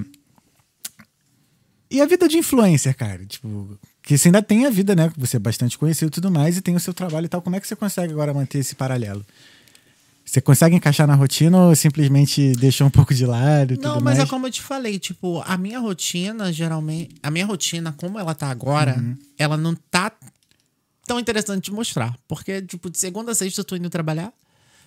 [1.90, 3.24] E a vida de influencer, cara?
[3.24, 5.10] Tipo, que você ainda tem a vida, né?
[5.16, 7.40] Você é bastante conhecido e tudo mais, e tem o seu trabalho e tal.
[7.42, 9.24] Como é que você consegue agora manter esse paralelo?
[10.24, 14.16] Você consegue encaixar na rotina ou simplesmente deixa um pouco de lado e Não, mas
[14.16, 14.18] mais?
[14.20, 17.14] é como eu te falei, tipo, a minha rotina, geralmente.
[17.22, 19.16] A minha rotina, como ela tá agora, Uhum.
[19.38, 20.10] ela não tá
[21.06, 22.16] tão interessante de mostrar.
[22.26, 24.32] Porque, tipo, de segunda a sexta eu tô indo trabalhar.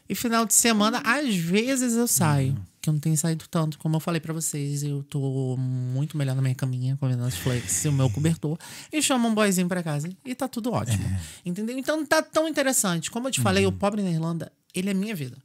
[0.09, 2.53] E final de semana, às vezes eu saio.
[2.53, 2.57] Uhum.
[2.87, 3.77] Porque eu não tenho saído tanto.
[3.77, 7.83] Como eu falei pra vocês, eu tô muito melhor na minha caminha, comendo as flex
[7.85, 8.57] e o meu cobertor.
[8.91, 11.03] E chamo um boyzinho pra casa e tá tudo ótimo.
[11.05, 11.19] É.
[11.45, 11.77] Entendeu?
[11.77, 13.11] Então tá tão interessante.
[13.11, 15.37] Como eu te falei, o pobre na Irlanda, ele é minha vida.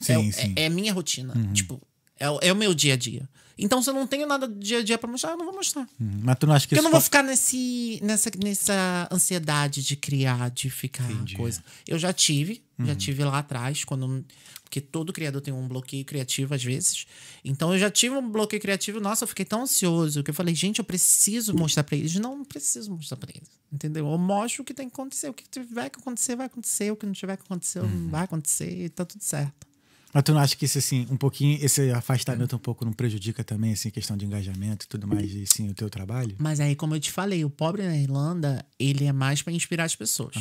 [0.00, 0.52] Sim, é, sim.
[0.56, 1.34] É, é minha rotina.
[1.52, 1.80] Tipo,
[2.18, 3.28] é, o- é o meu dia a dia.
[3.60, 5.54] Então, se eu não tenho nada do dia a dia pra mostrar, eu não vou
[5.56, 5.82] mostrar.
[6.00, 9.08] Hum, Mas tu não acha que Porque eu não vou fa- ficar nesse, nessa, nessa
[9.10, 11.04] ansiedade de criar, de ficar
[11.36, 11.62] coisa.
[11.86, 14.24] Eu já tive, já tive lá atrás, quando.
[14.68, 17.06] Porque todo criador tem um bloqueio criativo às vezes.
[17.42, 19.00] Então eu já tive um bloqueio criativo.
[19.00, 22.14] Nossa, eu fiquei tão ansioso que eu falei, gente, eu preciso mostrar pra eles.
[22.16, 23.48] Não, não preciso mostrar pra eles.
[23.72, 24.06] Entendeu?
[24.06, 25.30] Eu mostro o que tem que acontecer.
[25.30, 26.90] O que tiver que acontecer, vai acontecer.
[26.90, 28.84] O que não tiver que acontecer, não vai acontecer.
[28.84, 29.66] E tá tudo certo.
[30.12, 33.42] Mas tu não acha que isso, assim, um pouquinho, esse afastamento um pouco não prejudica
[33.42, 36.34] também, assim, questão de engajamento e tudo mais, e sim, o teu trabalho?
[36.38, 39.84] Mas aí, como eu te falei, o pobre na Irlanda, ele é mais pra inspirar
[39.84, 40.34] as pessoas.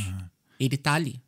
[0.57, 1.21] Ele tá ali.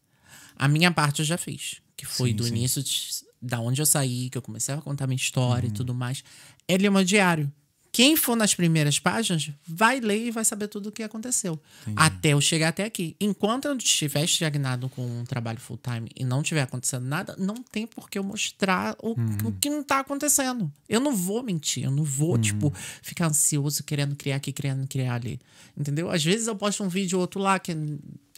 [0.55, 2.49] A minha parte eu já fiz, que foi Sim, do sim.
[2.51, 3.09] início de,
[3.41, 6.23] da onde eu saí, que eu comecei a contar minha história e tudo mais.
[6.65, 7.51] Ele é meu diário.
[7.91, 11.59] Quem for nas primeiras páginas vai ler e vai saber tudo o que aconteceu.
[11.95, 13.17] Até eu chegar até aqui.
[13.19, 17.55] Enquanto eu estiver estagnado com um trabalho full time e não tiver acontecendo nada, não
[17.55, 20.71] tem por que eu mostrar o, o que não tá acontecendo.
[20.87, 25.15] Eu não vou mentir, eu não vou, tipo, ficar ansioso querendo criar aqui, querendo criar
[25.15, 25.39] ali.
[25.75, 26.09] Entendeu?
[26.09, 27.75] Às vezes eu posto um vídeo ou outro lá que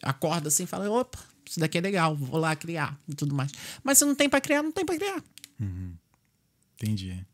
[0.02, 3.52] acorda assim e fala: opa, isso daqui é legal, vou lá criar e tudo mais.
[3.84, 5.24] Mas se não tem pra criar, não tem pra criar.
[6.76, 7.26] Entendi.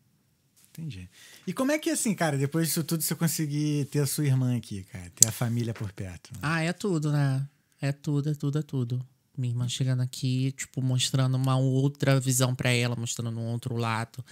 [0.70, 1.10] Entendi.
[1.48, 4.56] E como é que, assim, cara, depois disso tudo você conseguir ter a sua irmã
[4.56, 6.30] aqui, cara, ter a família por perto?
[6.41, 7.48] Ah, é tudo, né?
[7.82, 9.06] É tudo, é tudo, é tudo.
[9.36, 14.24] Minha irmã chegando aqui, tipo, mostrando uma outra visão pra ela, mostrando um outro lado.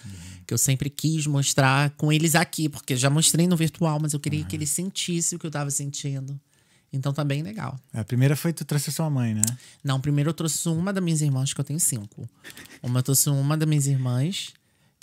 [0.46, 4.20] Que eu sempre quis mostrar com eles aqui, porque já mostrei no virtual, mas eu
[4.20, 6.40] queria que eles sentissem o que eu tava sentindo.
[6.96, 7.78] Então tá bem legal.
[7.94, 9.44] A primeira foi tu trouxe a sua mãe, né?
[9.84, 12.28] Não, primeiro eu trouxe uma das minhas irmãs, que eu tenho cinco.
[12.82, 14.54] Uma eu trouxe uma das minhas irmãs.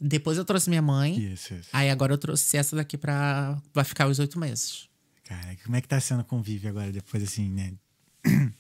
[0.01, 1.33] Depois eu trouxe minha mãe.
[1.33, 1.69] Isso, isso.
[1.73, 3.61] Aí agora eu trouxe essa daqui pra.
[3.75, 4.89] Vai ficar os oito meses.
[5.25, 7.73] Cara, como é que tá sendo o convívio agora, depois, assim, né?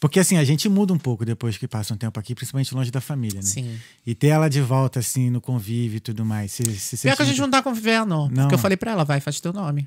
[0.00, 2.90] Porque, assim, a gente muda um pouco depois que passa um tempo aqui, principalmente longe
[2.90, 3.46] da família, né?
[3.46, 3.78] Sim.
[4.06, 6.52] E ter ela de volta, assim, no convívio e tudo mais.
[6.52, 8.08] Você, você Pior sente que a gente não tá convivendo.
[8.08, 8.28] Não.
[8.28, 9.86] Porque eu falei pra ela, vai, faz teu nome.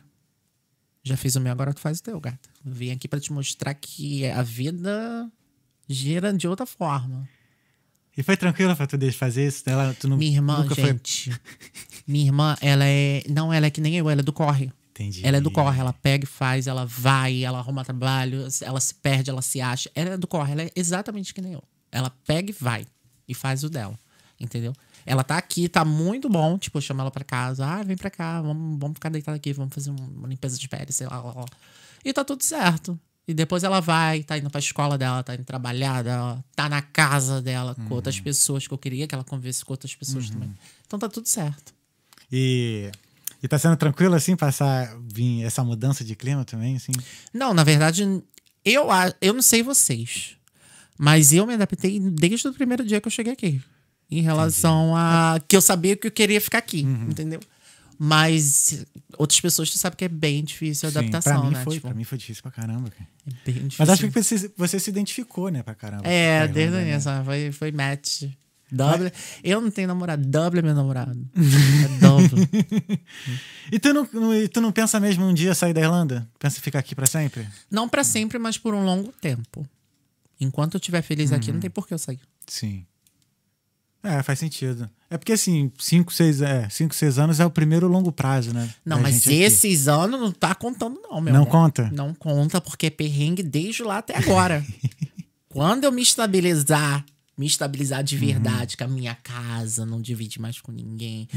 [1.04, 2.50] Já fiz o meu, agora tu faz o teu, gata.
[2.66, 5.30] Eu Vim aqui pra te mostrar que a vida
[5.88, 7.28] gira de outra forma.
[8.16, 9.64] E foi tranquilo pra tu deixar fazer isso?
[9.66, 10.86] Ela, tu não, Minha irmã, nunca foi...
[10.86, 11.32] gente.
[12.08, 13.24] Minha irmã, ela é.
[13.28, 14.72] Não, ela é que nem eu, ela é do corre.
[14.92, 15.26] Entendi.
[15.26, 18.94] Ela é do corre, ela pega e faz, ela vai, ela arruma trabalho, ela se
[18.94, 19.90] perde, ela se acha.
[19.96, 21.64] Ela é do corre, ela é exatamente que nem eu.
[21.92, 22.86] Ela pega e vai
[23.28, 23.98] e faz o dela,
[24.40, 24.74] entendeu?
[25.06, 28.10] Ela tá aqui, tá muito bom, tipo, eu chamo ela pra casa, ah, vem pra
[28.10, 31.22] cá, vamos, vamos ficar deitada aqui, vamos fazer um, uma limpeza de pele, sei lá,
[31.22, 31.46] lá, lá.
[32.04, 33.00] E tá tudo certo.
[33.26, 36.82] E depois ela vai, tá indo pra escola dela, tá indo trabalhar, ela tá na
[36.82, 40.54] casa dela com outras pessoas que eu queria que ela convivesse com outras pessoas também.
[40.86, 41.74] Então tá tudo certo.
[42.30, 42.92] E,
[43.42, 46.92] e tá sendo tranquilo, assim, passar, vir essa mudança de clima também, assim?
[47.34, 48.04] Não, na verdade,
[48.66, 48.88] eu,
[49.22, 50.36] eu não sei vocês.
[50.98, 53.62] Mas eu me adaptei desde o primeiro dia que eu cheguei aqui.
[54.12, 55.40] Em relação a.
[55.48, 57.10] Que eu sabia que eu queria ficar aqui, Uhum.
[57.10, 57.40] entendeu?
[57.98, 58.86] Mas
[59.18, 61.64] outras pessoas, tu sabe que é bem difícil a Sim, adaptação, pra mim né?
[61.64, 63.08] foi, Tipo, pra mim foi difícil pra caramba, cara.
[63.28, 63.76] é bem difícil.
[63.80, 66.04] Mas acho que você, você se identificou, né, pra caramba.
[66.08, 67.24] É, com a desde né?
[67.24, 68.24] foi, foi match.
[68.72, 69.12] W.
[69.44, 70.26] Eu não tenho namorado.
[70.26, 71.18] W é meu namorado.
[71.36, 72.50] É W.
[73.72, 76.28] E tu não, não- tu não pensa mesmo um dia sair da Irlanda?
[76.40, 77.48] Pensa em ficar aqui pra sempre?
[77.72, 79.68] não pra sempre, mas por um longo tempo.
[80.42, 81.54] Enquanto eu estiver feliz aqui, Uhum.
[81.56, 82.20] não tem por que eu sair.
[82.48, 82.86] Sim.
[84.04, 84.90] É, faz sentido.
[85.10, 88.70] É porque assim, 5, 6 é, cinco, seis anos é o primeiro longo prazo, né?
[88.86, 89.42] Não, mas gente aqui.
[89.44, 91.52] esses anos não tá contando, não, meu Não amor.
[91.52, 91.90] conta?
[91.94, 94.66] Não conta, porque é perrengue desde lá até agora.
[95.48, 97.06] Quando eu me estabilizar,
[97.38, 101.28] me estabilizar de verdade com a minha casa, não dividir mais com ninguém,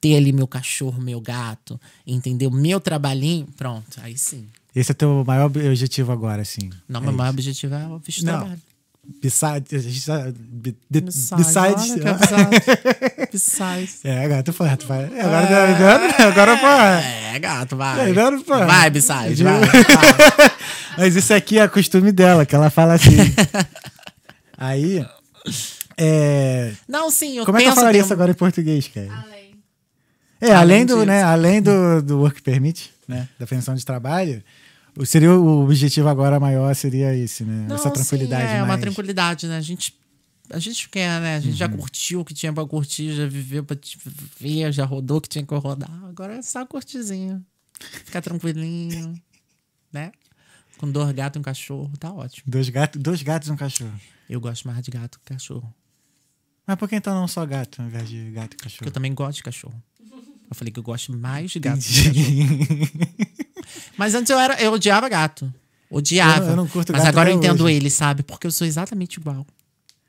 [0.00, 2.50] ter ali meu cachorro, meu gato, entendeu?
[2.50, 4.46] Meu trabalhinho, pronto, aí sim.
[4.74, 6.70] Esse é teu maior objetivo agora, assim.
[6.88, 7.38] Não, é meu maior isso.
[7.40, 8.60] objetivo é o visto trabalho.
[9.22, 12.00] Besides, a gente tá, be- de- Besides, que
[13.32, 14.04] besides.
[14.04, 15.04] É, agora tu foi, tu vai.
[15.04, 16.66] é, Agora, agora, agora, pô.
[16.66, 18.06] É, gato, vai.
[18.08, 18.58] É, agora, pô.
[18.66, 19.60] Vai, Besides, De- vai.
[19.60, 19.68] vai.
[20.98, 23.16] Mas isso aqui é costume dela, que ela fala assim.
[24.58, 25.04] Aí.
[25.96, 29.08] É, Não, sim, eu como é que eu falaria isso agora em português, cara?
[29.24, 29.46] Além.
[30.40, 31.06] É, além, Além do, disso.
[31.06, 34.42] né, além do, do work permit, né, da pensão de trabalho,
[35.04, 37.66] seria o objetivo agora maior seria esse, né?
[37.68, 39.56] Não, Essa tranquilidade sim, é uma mais- tranquilidade, né?
[39.56, 39.94] A gente,
[40.50, 41.36] a gente quer, né?
[41.36, 41.56] A gente Uhum.
[41.58, 43.98] já curtiu o que tinha pra curtir, já viveu pra te
[44.38, 45.90] viver, já rodou o que tinha que rodar.
[46.04, 47.44] Agora é só curtizinho.
[48.04, 49.14] Ficar tranquilinho,
[49.92, 50.12] né?
[50.78, 52.44] Com dois gatos e um cachorro, tá ótimo.
[52.46, 53.98] Dois gatos, dois gatos e um cachorro.
[54.28, 55.72] Eu gosto mais de gato que cachorro.
[56.66, 58.88] Mas por que então não só gato, ao invés de gato e Porque cachorro?
[58.88, 59.82] eu também gosto de cachorro.
[60.48, 61.78] Eu falei que eu gosto mais de gato.
[61.80, 63.45] que cachorro.
[63.96, 65.52] Mas antes eu, era, eu odiava gato.
[65.90, 66.44] Odiava.
[66.46, 67.74] Eu eu não curto Mas gato agora eu entendo hoje.
[67.76, 68.22] eles, sabe?
[68.22, 69.46] Porque eu sou exatamente igual.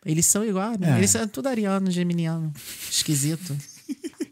[0.06, 0.96] Eles são iguais, né?
[0.96, 0.98] É.
[0.98, 2.54] Eles são tudo ariano, geminiano.
[2.90, 3.56] Esquisito.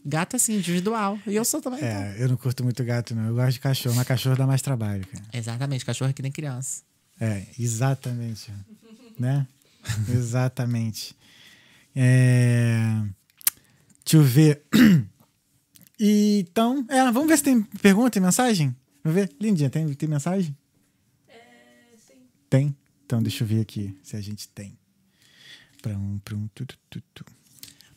[0.05, 1.19] gato assim, individual.
[1.27, 1.79] E eu sou também.
[1.79, 1.89] então.
[1.91, 3.27] É, eu não curto muito gato, não.
[3.27, 5.23] Eu gosto de cachorro, mas cachorro dá mais trabalho, cara.
[5.33, 6.81] Exatamente, cachorro é que nem criança.
[7.19, 8.51] É, exatamente.
[9.19, 9.47] né?
[10.09, 11.15] Exatamente.
[11.95, 13.01] É...
[14.03, 14.61] Deixa eu ver.
[15.97, 18.75] Então, é, vamos ver se tem pergunta e mensagem?
[19.05, 19.31] Vamos ver.
[19.39, 20.57] Lindinha, tem, tem mensagem?
[21.29, 22.15] É, sim.
[22.49, 22.75] Tem?
[23.05, 24.75] Então, deixa eu ver aqui se a gente tem.
[25.79, 27.25] Prum, prum, tu, tu, tu, tu.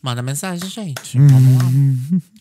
[0.03, 1.19] Manda mensagem, gente.
[1.19, 1.27] Hum.
[1.27, 2.21] Vamos lá.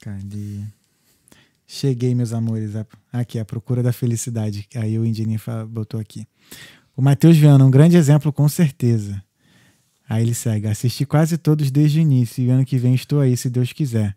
[0.00, 0.60] Cadê?
[1.66, 2.72] Cheguei, meus amores.
[3.12, 4.68] Aqui, a procura da felicidade.
[4.74, 6.26] Aí o Indini fa- botou aqui.
[6.94, 9.22] O Matheus Viana, um grande exemplo, com certeza.
[10.08, 10.68] Aí ele segue.
[10.68, 12.44] Assisti quase todos desde o início.
[12.44, 14.16] E ano que vem estou aí, se Deus quiser.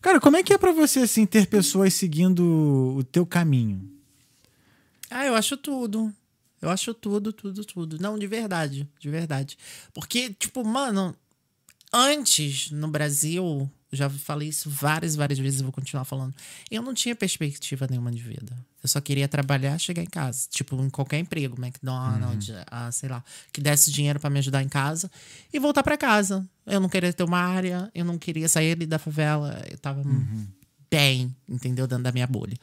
[0.00, 3.90] Cara, como é que é pra você, assim, ter pessoas seguindo o teu caminho?
[5.10, 6.14] Ah, eu acho tudo.
[6.60, 7.98] Eu acho tudo, tudo, tudo.
[8.00, 9.58] Não, de verdade, de verdade.
[9.92, 11.14] Porque, tipo, mano,
[11.92, 16.34] antes no Brasil, já falei isso várias, várias vezes e vou continuar falando.
[16.70, 18.56] Eu não tinha perspectiva nenhuma de vida.
[18.82, 20.46] Eu só queria trabalhar, chegar em casa.
[20.50, 24.68] Tipo, em qualquer emprego, McDonald's, ah, sei lá, que desse dinheiro pra me ajudar em
[24.68, 25.10] casa
[25.52, 26.48] e voltar pra casa.
[26.66, 29.62] Eu não queria ter uma área, eu não queria sair ali da favela.
[29.70, 30.02] Eu tava
[30.90, 31.86] bem, entendeu?
[31.86, 32.56] Dentro da minha bolha.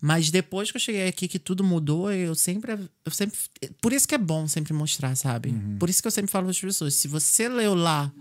[0.00, 2.72] Mas depois que eu cheguei aqui, que tudo mudou, eu sempre.
[3.04, 3.38] Eu sempre
[3.80, 5.50] por isso que é bom sempre mostrar, sabe?
[5.78, 8.12] Por isso que eu sempre falo para as pessoas: se você leu lá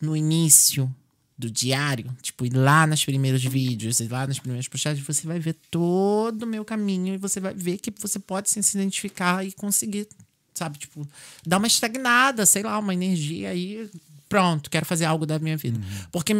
[0.00, 0.92] no início
[1.40, 5.40] do diário, tipo, ir lá nos primeiros vídeos, ir lá nas primeiras postagens, você vai
[5.40, 9.44] ver todo o meu caminho e você vai ver que você pode sim, se identificar
[9.44, 10.06] e conseguir,
[10.54, 10.78] sabe?
[10.78, 11.08] Tipo,
[11.46, 13.90] dar uma estagnada, sei lá, uma energia aí.
[14.28, 15.80] Pronto, quero fazer algo da minha vida.
[16.12, 16.34] Porque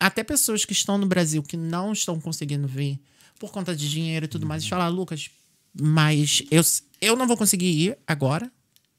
[0.00, 2.98] até pessoas que estão no Brasil que não estão conseguindo vir
[3.38, 5.28] por conta de dinheiro e tudo mais, eles falam, "Ah, Lucas,
[5.78, 6.62] mas eu,
[7.00, 8.50] eu não vou conseguir ir agora,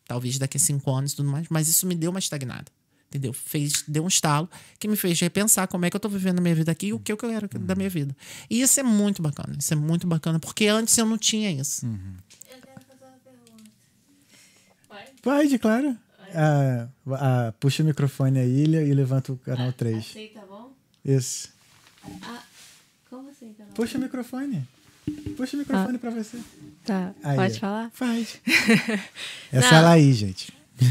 [0.08, 2.72] talvez daqui a cinco anos e tudo mais, mas isso me deu uma estagnada.
[3.18, 3.34] Entendeu?
[3.34, 6.42] Fez, deu um estalo que me fez repensar como é que eu tô vivendo a
[6.42, 8.16] minha vida aqui e o que eu quero da minha vida.
[8.48, 9.56] E isso é muito bacana.
[9.58, 11.84] Isso é muito bacana, porque antes eu não tinha isso.
[11.86, 13.72] Eu quero fazer uma pergunta.
[14.88, 15.12] Pode?
[15.24, 15.98] Pode, claro.
[16.36, 19.98] Ah, ah, puxa o microfone aí e e levanta o canal 3.
[19.98, 20.72] Assim tá bom?
[21.04, 21.50] Isso.
[22.22, 22.44] Ah,
[23.10, 23.72] como assim tá bom?
[23.74, 24.68] Puxa o microfone.
[25.36, 26.38] Puxa o microfone pra você.
[26.86, 27.90] Tá, Aí, pode falar?
[27.94, 28.40] Faz.
[29.52, 29.78] Essa Não.
[29.78, 30.54] é a Laís, gente.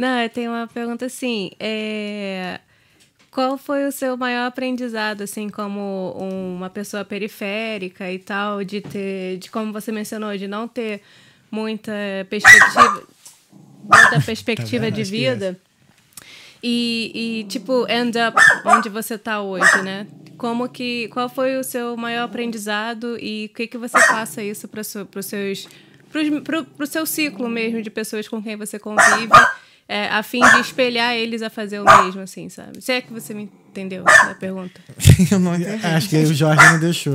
[0.00, 1.50] Não, eu tenho uma pergunta assim.
[1.60, 2.58] é,
[3.30, 9.36] Qual foi o seu maior aprendizado, assim, como uma pessoa periférica e tal, de ter,
[9.36, 11.02] de como você mencionou, de não ter
[11.50, 11.92] muita
[12.30, 13.02] perspectiva,
[13.82, 14.94] muita perspectiva vendo?
[14.94, 15.60] de é vida
[16.62, 20.06] e, e, tipo, end up onde você tá hoje, né?
[20.38, 24.66] Como que, qual foi o seu maior aprendizado e o que que você passa isso
[24.66, 25.68] para os seus
[26.10, 29.28] pros, pro, pro seu ciclo mesmo de pessoas com quem você convive,
[29.90, 32.80] é, a fim de espelhar eles a fazer o mesmo, assim, sabe?
[32.80, 34.80] Se é que você me entendeu a pergunta.
[35.32, 35.84] eu não entendi.
[35.84, 37.12] Acho que o Jorge não deixou.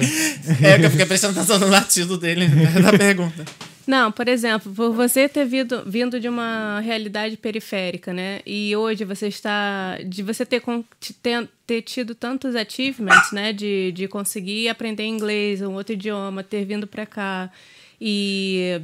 [0.61, 2.49] É que eu fiquei prestando atenção no latido dele,
[2.83, 3.45] da pergunta.
[3.87, 8.41] Não, por exemplo, por você ter vindo, vindo de uma realidade periférica, né?
[8.45, 9.97] E hoje você está.
[10.05, 10.61] De você ter,
[11.23, 13.53] ter, ter tido tantos achievements, né?
[13.53, 17.49] De, de conseguir aprender inglês, um outro idioma, ter vindo para cá
[18.01, 18.81] e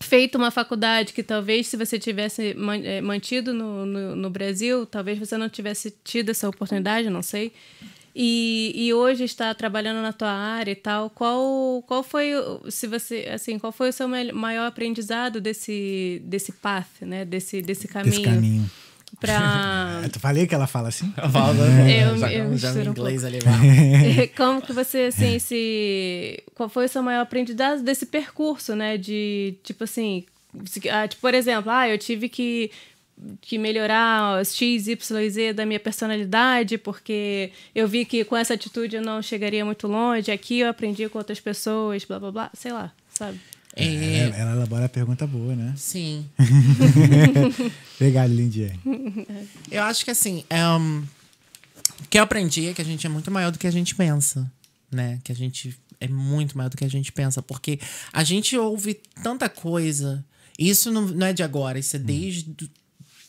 [0.00, 5.18] feito uma faculdade que talvez se você tivesse eh, mantido no, no, no Brasil, talvez
[5.18, 7.52] você não tivesse tido essa oportunidade, não sei.
[8.20, 11.08] E, e hoje está trabalhando na tua área e tal.
[11.10, 16.50] Qual, qual foi, o- se você, assim, qual foi o seu maior aprendizado desse, desse
[16.52, 17.24] path, né?
[17.24, 18.14] Desse, desse caminho.
[18.14, 18.70] Esse caminho.
[19.20, 20.00] Pra...
[20.14, 21.12] Eu falei que ela fala assim?
[21.16, 23.38] Eu falo, Eu- já, eu já misturo um inglês ali.
[24.36, 26.42] Como que você, assim, se...
[26.54, 28.96] Qual foi o seu maior aprendizado desse percurso, né?
[28.96, 30.24] De, tipo assim...
[30.90, 32.70] ah, tipo, por exemplo, ah, eu tive que,
[33.40, 38.36] que melhorar os X, Y e Z da minha personalidade porque eu vi que com
[38.36, 40.30] essa atitude eu não chegaria muito longe.
[40.30, 42.50] Aqui eu aprendi com outras pessoas, blá, blá, blá.
[42.54, 43.38] Sei lá, sabe?
[43.84, 45.72] É, Ela, ela elabora a pergunta boa, né?
[45.76, 46.26] sim.
[47.96, 48.72] Obrigado, Lindy.
[49.70, 51.00] Eu acho que assim, é, um,
[52.00, 53.94] o que eu aprendi é que a gente é muito maior do que a gente
[53.94, 54.50] pensa,
[54.90, 55.20] né?
[55.24, 57.78] Que a gente é muito maior do que a gente pensa, porque
[58.12, 60.24] a gente ouve tanta coisa.
[60.58, 62.70] E isso não, não é de agora, isso é desde do-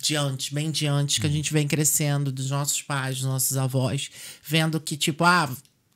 [0.01, 3.57] de antes, bem de antes, que a gente vem crescendo, dos nossos pais, dos nossos
[3.57, 4.09] avós,
[4.43, 5.51] vendo que, tipo, ah,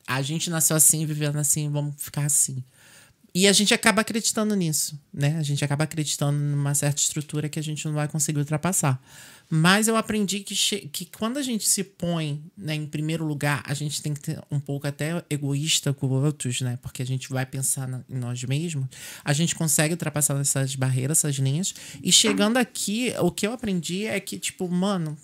[0.05, 2.61] a gente nasceu assim, vivendo assim, vamos ficar assim.
[3.35, 5.37] E a gente acaba acreditando nisso, né?
[5.37, 9.01] A gente acaba acreditando numa certa estrutura que a gente não vai conseguir ultrapassar.
[9.49, 10.55] Mas eu aprendi que,
[10.87, 14.39] que quando a gente se põe né, em primeiro lugar, a gente tem que ter
[14.49, 16.77] um pouco até egoísta com outros, né?
[16.81, 18.87] Porque a gente vai pensar na- em nós mesmos.
[19.23, 21.73] A gente consegue ultrapassar essas barreiras, essas linhas.
[22.03, 25.17] E chegando aqui, o que eu aprendi é que, tipo, mano,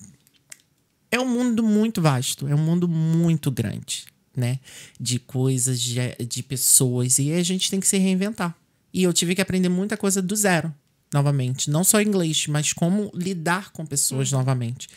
[1.11, 4.05] é um mundo muito vasto, é um mundo muito grande,
[4.35, 4.59] né?
[4.99, 8.55] De coisas, de, de pessoas, e a gente tem que se reinventar.
[8.93, 10.73] E eu tive que aprender muita coisa do zero,
[11.13, 11.69] novamente.
[11.69, 14.87] Não só inglês, mas como lidar com pessoas novamente.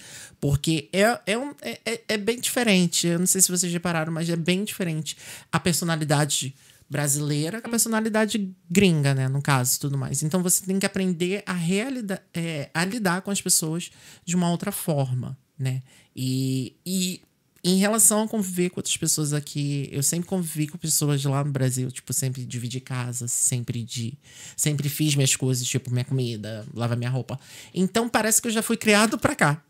[0.40, 3.06] Porque é, é, um, é, é- é bem diferente.
[3.06, 5.16] Eu não sei se vocês repararam, mas é bem diferente
[5.50, 6.54] a personalidade
[6.88, 9.26] brasileira com a personalidade gringa, né?
[9.26, 10.22] No caso, tudo mais.
[10.22, 13.90] Então você tem que aprender a, realida é, a lidar com as pessoas
[14.26, 15.82] de uma outra forma, né?
[16.14, 17.22] E, e
[17.64, 21.52] em relação a conviver com outras pessoas aqui, eu sempre convivi com pessoas lá no
[21.52, 24.18] Brasil, tipo, sempre dividi casa, sempre de
[24.56, 27.38] sempre fiz minhas coisas, tipo, minha comida, lavar minha roupa.
[27.72, 29.62] Então parece que eu já fui criado pra cá.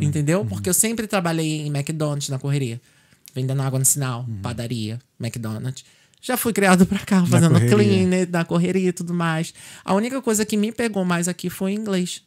[0.00, 0.44] Entendeu?
[0.44, 2.80] Porque eu sempre trabalhei em McDonald's na correria,
[3.34, 5.84] vendendo água no sinal, padaria, McDonald's.
[6.22, 9.52] Já fui criado pra cá, fazendo cleaner, na correria e tudo mais.
[9.84, 12.22] A única coisa que me pegou mais aqui foi o inglês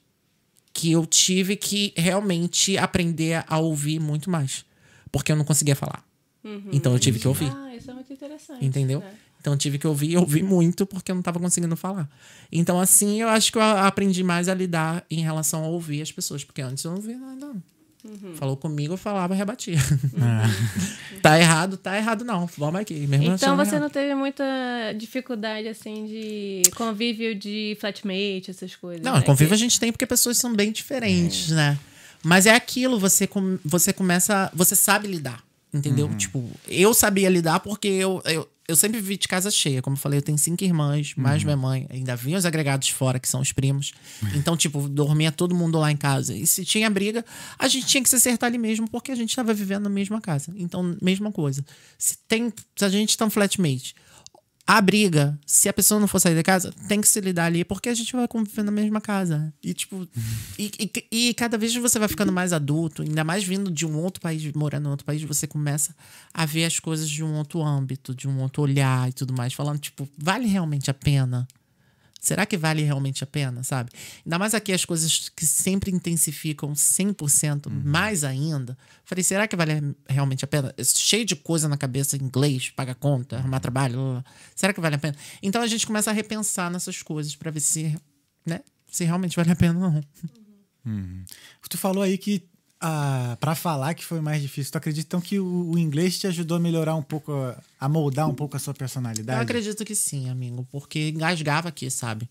[0.72, 4.64] que eu tive que realmente aprender a ouvir muito mais.
[5.12, 6.04] Porque eu não conseguia falar.
[6.72, 7.52] Então eu tive que ouvir.
[7.54, 8.64] Ah, isso é muito interessante.
[8.66, 9.00] Entendeu?
[9.02, 9.12] né?
[9.42, 12.10] Então eu tive que ouvir e ouvir muito porque eu não estava conseguindo falar.
[12.52, 16.12] Então, assim, eu acho que eu aprendi mais a lidar em relação a ouvir as
[16.12, 16.44] pessoas.
[16.44, 17.46] Porque antes eu não ouvia nada.
[17.46, 18.34] não.
[18.36, 19.78] Falou comigo, eu falava e rebatia.
[21.22, 22.46] tá errado, tá errado não.
[22.58, 23.06] Vamos aqui.
[23.08, 23.82] Mesmo Então você errado.
[23.82, 24.44] não teve muita
[24.98, 29.04] dificuldade, assim, de convívio de flatmate, essas coisas.
[29.04, 29.22] Não, né?
[29.22, 31.78] convívio Que- a gente tem porque pessoas são bem diferentes, né?
[32.24, 34.52] Mas é aquilo, você, com, você começa.
[34.54, 35.44] Você sabe lidar,
[35.74, 36.10] entendeu?
[36.18, 39.82] Tipo, eu sabia lidar porque eu, eu, eu sempre vivi de casa cheia.
[39.82, 41.88] Como eu falei, eu tenho cinco irmãs, mais minha mãe.
[41.90, 43.94] Ainda vinha os agregados fora, que são os primos.
[44.36, 46.36] Então, tipo, dormia todo mundo lá em casa.
[46.36, 47.26] E se tinha briga,
[47.58, 50.20] a gente tinha que se acertar ali mesmo, porque a gente estava vivendo na mesma
[50.20, 50.54] casa.
[50.56, 51.66] Então, mesma coisa.
[51.98, 53.96] Se, tem, se a gente tá um flatmate
[54.66, 57.66] a briga, se a pessoa não for sair da casa, tem que se lidar ali,
[57.66, 59.52] porque a gente vai conviver na mesma casa.
[59.64, 60.08] E, tipo,
[60.60, 63.98] e, e, e cada vez você vai ficando mais adulto, ainda mais vindo de um
[63.98, 65.96] outro país, morando em outro país, você começa
[66.32, 69.54] a ver as coisas de um outro âmbito, de um outro olhar e tudo mais,
[69.54, 71.48] falando, tipo, vale realmente a pena?
[72.20, 73.92] Será que vale realmente a pena, sabe?
[74.26, 78.78] Ainda mais aqui as coisas que sempre intensificam 100% mais ainda.
[79.06, 80.76] Falei, será que vale realmente a pena?
[80.84, 83.96] Cheio de coisa na cabeça, inglês, paga conta, arrumar trabalho.
[83.98, 84.26] lá, lá, lá.
[84.54, 85.16] Será que vale a pena?
[85.42, 87.98] Então a gente começa a repensar nessas coisas pra ver se,
[88.46, 88.60] né,
[88.92, 90.04] se realmente vale a pena ou não.
[91.70, 92.44] Tu falou aí que
[92.82, 94.72] ah, para falar que foi mais difícil.
[94.72, 97.32] Tu acredita então que o, o inglês te ajudou a melhorar um pouco,
[97.80, 99.38] a- moldar um pouco a sua personalidade?
[99.38, 102.30] Eu acredito que sim, amigo, porque engasgava aqui, sabe?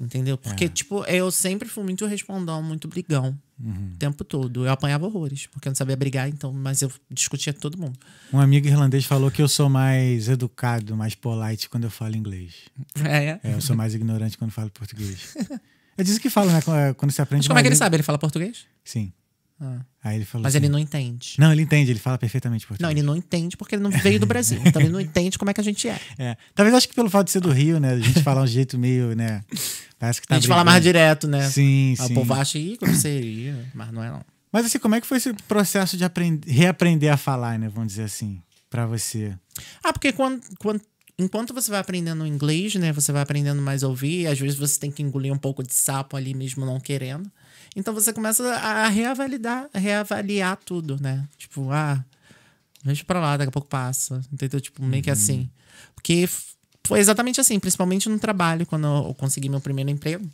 [0.00, 0.38] Entendeu?
[0.38, 3.36] Porque, tipo, eu sempre fui muito respondão, muito brigão.
[3.60, 4.64] O tempo todo.
[4.64, 7.98] Eu apanhava horrores, porque eu não sabia brigar, então, mas eu discutia com todo mundo.
[8.32, 12.54] Um amigo irlandês falou que eu sou mais educado, mais polite quando eu falo inglês.
[13.04, 13.40] É.
[13.42, 15.34] É, eu sou mais ignorante quando falo português.
[15.98, 16.60] É disso que fala, né?
[16.96, 17.96] Quando você aprende Mas como é que ele mais sabe?
[17.96, 18.66] Ele fala português?
[18.84, 19.12] Sim.
[19.60, 19.80] Ah.
[20.04, 21.34] Aí ele falou Mas assim, ele não entende.
[21.38, 22.82] Não, ele entende, ele fala perfeitamente português.
[22.82, 24.60] Não, ele não entende porque ele não veio do Brasil.
[24.64, 25.98] Então ele não entende como é que a gente é.
[26.18, 26.36] É.
[26.54, 27.94] Talvez acho que pelo fato de ser do Rio, né?
[27.94, 29.42] A gente falar um jeito meio, né?
[29.98, 30.72] Parece que tá a gente fala brigando.
[30.74, 31.48] mais direto, né?
[31.50, 32.12] Sim, Ah, sim.
[32.12, 33.66] O povo acha, ih, grosseria.
[33.74, 34.22] Mas não é, não.
[34.52, 37.68] Mas assim, como é que foi esse processo de aprender, reaprender a falar, né?
[37.68, 38.40] Vamos dizer assim,
[38.70, 39.36] pra você.
[39.82, 40.80] Ah, porque quando, quando-
[41.18, 42.92] enquanto você vai aprendendo inglês, né?
[42.92, 44.26] Você vai aprendendo mais a ouvir.
[44.28, 47.30] Às vezes você tem que engolir um pouco de sapo ali mesmo não querendo.
[47.78, 51.24] Então você começa a reavaliar, reavaliar tudo, né?
[51.38, 52.04] Tipo, ah,
[52.82, 54.20] deixa pra lá, daqui a pouco passa.
[54.32, 54.60] Entendeu?
[54.60, 55.48] Tipo, meio que assim.
[55.94, 56.28] Porque
[56.84, 60.28] foi exatamente assim, principalmente no trabalho, quando eu consegui meu primeiro emprego.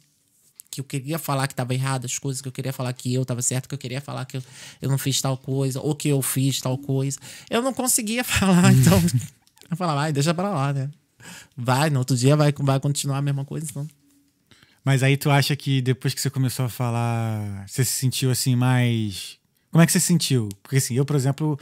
[0.71, 3.27] Que eu queria falar que tava errado as coisas, que eu queria falar que eu
[3.27, 4.43] tava certo, que eu queria falar que eu,
[4.81, 7.19] eu não fiz tal coisa, ou que eu fiz tal coisa.
[7.51, 8.99] Eu não conseguia falar, então.
[9.71, 10.91] eu falava, vai, deixa pra lá, né?
[11.55, 13.87] Vai, no outro dia vai, vai continuar a mesma coisa, então.
[14.85, 18.55] Mas aí tu acha que depois que você começou a falar, você se sentiu assim
[18.55, 19.39] mais.
[19.73, 20.49] Como é que você se sentiu?
[20.63, 21.59] Porque assim, eu, por exemplo,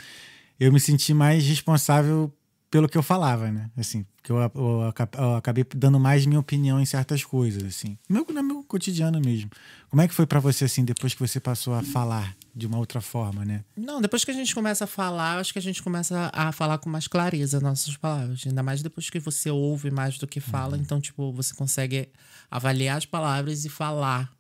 [0.58, 2.32] eu me senti mais responsável
[2.70, 3.70] pelo que eu falava, né?
[3.76, 7.96] Assim, porque eu, eu eu acabei dando mais minha opinião em certas coisas, assim.
[8.08, 9.50] No meu, no meu cotidiano mesmo.
[9.88, 12.78] Como é que foi pra você, assim, depois que você passou a falar de uma
[12.78, 13.64] outra forma, né?
[13.76, 16.78] Não, depois que a gente começa a falar, acho que a gente começa a falar
[16.78, 18.42] com mais clareza nossas palavras.
[18.46, 20.76] Ainda mais depois que você ouve mais do que fala.
[20.76, 22.09] Então, tipo, você consegue
[22.50, 24.30] avaliar as palavras e falar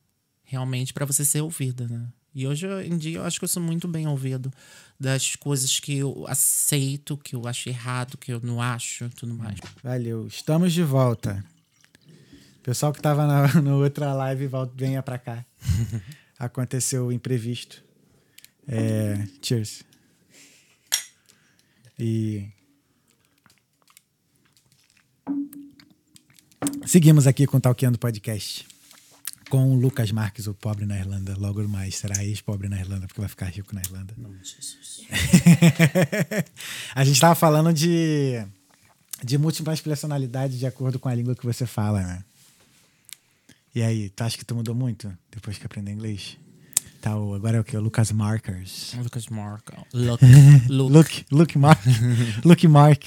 [0.44, 2.06] realmente pra você ser ouvida, né?
[2.34, 4.50] E hoje em dia eu acho que eu sou muito bem ouvido
[4.98, 9.34] das coisas que eu aceito, que eu acho errado, que eu não acho e tudo
[9.34, 9.58] mais.
[9.82, 10.26] Valeu.
[10.26, 11.44] Estamos de volta.
[12.62, 15.44] Pessoal que tava na, no outra live, volta, venha pra cá.
[16.38, 17.82] Aconteceu o imprevisto.
[18.68, 19.82] É, cheers.
[21.98, 22.48] E.
[26.86, 28.66] Seguimos aqui com o Talkeando Podcast.
[29.50, 31.36] Com o Lucas Marques, o pobre na Irlanda.
[31.36, 34.14] Logo mais será ex-pobre na Irlanda, porque vai ficar rico na Irlanda.
[36.94, 38.42] a gente tava falando de,
[39.22, 42.24] de múltiplas personalidades de acordo com a língua que você fala, né?
[43.74, 46.38] E aí, tu acha que tu mudou muito depois que aprendeu inglês?
[47.02, 47.76] Tá, agora é o que?
[47.76, 48.94] O Lucas Markers.
[49.02, 49.70] Lucas Mark.
[49.92, 50.22] Look.
[50.68, 50.92] Look.
[50.92, 51.80] Look, look Mark.
[52.46, 53.02] look Mark.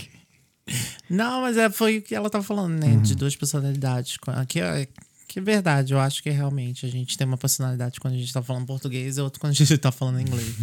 [1.10, 2.98] Não, mas é, foi o que ela tava falando, né?
[2.98, 4.18] De duas personalidades.
[4.50, 4.86] Que é,
[5.30, 8.34] que é verdade, eu acho que realmente a gente tem uma personalidade quando a gente
[8.34, 10.56] tá falando português e outra quando a gente tá falando inglês.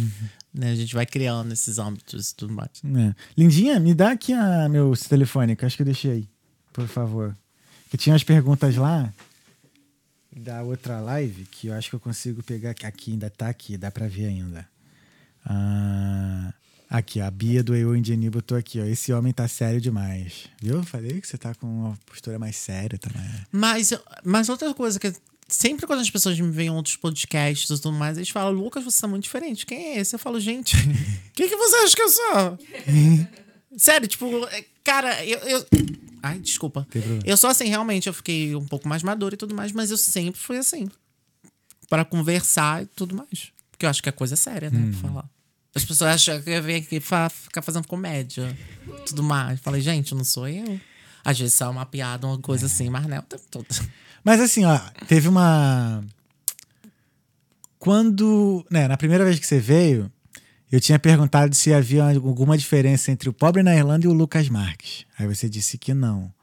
[0.53, 0.69] né?
[0.69, 2.69] A gente vai criando esses âmbitos e tudo mais.
[2.85, 3.15] É.
[3.35, 6.29] Lindinha, me dá aqui a meu telefone, que eu acho que eu deixei aí,
[6.71, 7.35] por favor.
[7.89, 9.11] Que tinha as perguntas lá
[10.35, 13.77] da outra live que eu acho que eu consigo pegar aqui, aqui ainda tá aqui,
[13.77, 14.67] dá pra ver ainda.
[15.45, 16.53] Ah,
[16.89, 18.85] aqui, a Bia do Eu Indiani botou aqui, ó.
[18.85, 20.49] Esse homem tá sério demais.
[20.61, 20.83] Viu?
[20.83, 23.21] Falei que você tá com uma postura mais séria também.
[23.51, 25.13] Mas, mas outra coisa que
[25.47, 28.83] sempre quando as pessoas me veem em outros podcasts e tudo mais, eles falam, Lucas,
[28.83, 29.65] você tá muito diferente.
[29.65, 30.15] Quem é esse?
[30.15, 30.75] Eu falo, gente,
[31.33, 32.59] quem que você acha que eu sou?
[33.77, 35.39] Sério, tipo, é, cara, eu.
[35.39, 35.65] eu...
[36.21, 36.87] Ai, desculpa.
[37.25, 39.97] Eu sou assim, realmente, eu fiquei um pouco mais madura e tudo mais, mas eu
[39.97, 40.89] sempre fui assim.
[41.89, 43.51] Para conversar e tudo mais.
[43.71, 44.91] Porque eu acho que a coisa é séria, né?
[44.91, 45.29] Pra falar.
[45.75, 48.55] As pessoas acham que eu venho aqui fa- ficar fazendo comédia
[49.07, 49.59] tudo mais.
[49.59, 50.79] Falei, gente, não sou eu.
[51.25, 53.65] Às vezes só uma piada, uma coisa assim, mas não é o tempo todo.
[54.23, 56.03] Mas assim, ó, teve uma.
[57.79, 58.65] Quando.
[58.69, 60.11] Né, na primeira vez que você veio,
[60.73, 64.49] eu tinha perguntado se havia alguma diferença entre o pobre na Irlanda e o Lucas
[64.49, 65.05] Marques.
[65.19, 66.33] Aí você disse que não.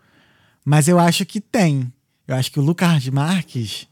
[0.65, 1.93] Mas eu acho que tem.
[2.29, 3.89] Eu acho que o Lucas Marques,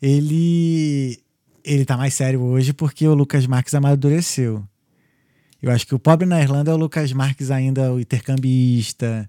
[0.00, 1.20] ele.
[1.64, 4.64] Ele tá mais sério hoje porque o Lucas Marques amadureceu.
[5.60, 9.28] Eu acho que o pobre na Irlanda é o Lucas Marques ainda, o intercambista.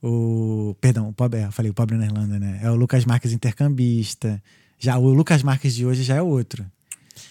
[0.00, 0.76] O.
[0.80, 2.60] Perdão, o pobre, é, eu falei o pobre na Irlanda, né?
[2.62, 4.40] É o Lucas Marques intercambista.
[4.78, 6.64] Já o Lucas Marques de hoje já é outro.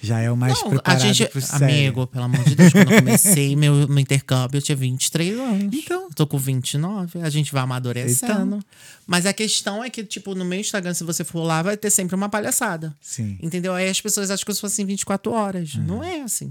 [0.03, 1.65] Já é o mais Não, a preparado gente, pro sério.
[1.67, 5.73] amigo, pelo amor de Deus, quando eu comecei meu, meu intercâmbio, eu tinha 23 anos.
[5.73, 6.09] Então.
[6.15, 8.57] Tô com 29, a gente vai amadurecendo.
[8.57, 8.59] Então.
[9.05, 11.91] Mas a questão é que, tipo, no meu Instagram, se você for lá, vai ter
[11.91, 12.95] sempre uma palhaçada.
[12.99, 13.37] Sim.
[13.41, 13.73] Entendeu?
[13.73, 15.75] Aí as pessoas acham que eu sou assim 24 horas.
[15.75, 15.83] Uhum.
[15.83, 16.49] Não é assim.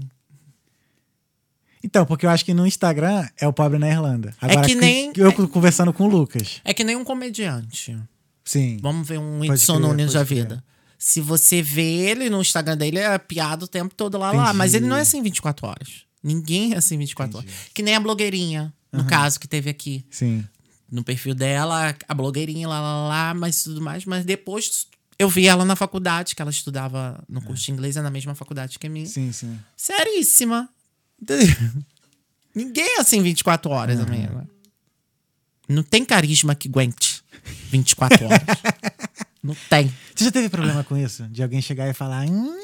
[1.83, 4.33] Então, porque eu acho que no Instagram é o pobre na Irlanda.
[4.39, 6.61] Agora, que nem- Eu conversando com o Lucas.
[6.63, 7.97] É que nem um comediante.
[8.45, 8.77] Sim.
[8.81, 10.63] Vamos ver um crer, Nunes da vida.
[11.03, 14.43] Se você vê ele no Instagram dele, é piada o tempo todo lá, lá.
[14.43, 14.57] Entendi.
[14.59, 16.05] Mas ele não é assim 24 horas.
[16.21, 17.49] Ninguém é assim 24 horas.
[17.73, 20.05] Que nem a blogueirinha, no caso, que teve aqui.
[20.11, 20.45] Sim.
[20.91, 24.05] No perfil dela, a blogueirinha, lá, lá, lá, mas tudo mais.
[24.05, 24.85] Mas depois
[25.17, 28.35] eu vi ela na faculdade, que ela estudava no curso de inglês, é na mesma
[28.35, 29.07] faculdade que a minha.
[29.07, 29.59] Sim, sim.
[29.75, 30.69] Seríssima.
[31.19, 31.47] Entendeu?
[32.53, 34.47] Ninguém é assim 24 horas, amiga.
[35.67, 37.23] Não tem carisma que aguente
[37.71, 38.39] 24 horas.
[39.43, 39.91] não tem.
[40.15, 41.23] Você já teve problema com isso?
[41.27, 42.57] De alguém chegar e falar, hum,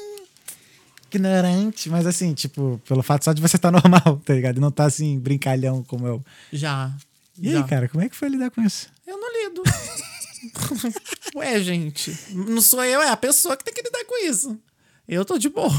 [1.12, 1.88] ignorante.
[1.90, 4.58] Mas assim, tipo, pelo fato só de você estar normal, tá ligado?
[4.58, 6.24] E não tá assim, brincalhão como eu.
[6.52, 6.94] Já.
[7.38, 7.58] E já.
[7.58, 8.88] aí, cara, como é que foi lidar com isso?
[9.06, 9.62] Eu não lido.
[11.34, 12.16] Ué, gente.
[12.32, 14.58] Não sou eu, é a pessoa que tem que lidar com isso.
[15.06, 15.72] Eu tô de boa.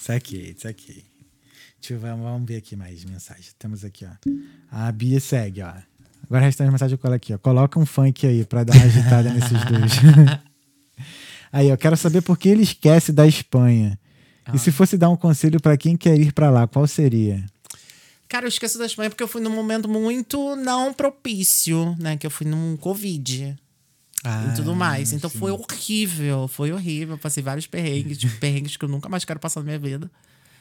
[0.00, 1.04] Saquei, saquei.
[1.80, 3.54] Deixa eu ver, vamos ver aqui mais mensagens.
[3.58, 4.10] Temos aqui, ó.
[4.70, 5.74] A Bia segue, ó.
[6.24, 7.38] Agora a restante mensagem eu colo aqui, ó.
[7.38, 9.92] Coloca um funk aí pra dar uma agitada nesses dois.
[11.52, 13.98] aí, eu quero saber por que ele esquece da Espanha.
[14.52, 17.44] E se fosse dar um conselho pra quem quer ir pra lá, qual seria?
[18.28, 22.16] Cara, eu esqueço da Espanha porque eu fui num momento muito não propício, né?
[22.16, 23.56] Que eu fui num Covid
[24.24, 25.12] Ah, e tudo mais.
[25.12, 27.16] Então foi horrível, foi horrível.
[27.16, 30.10] Passei vários perrengues, tipo, perrengues que eu nunca mais quero passar na minha vida.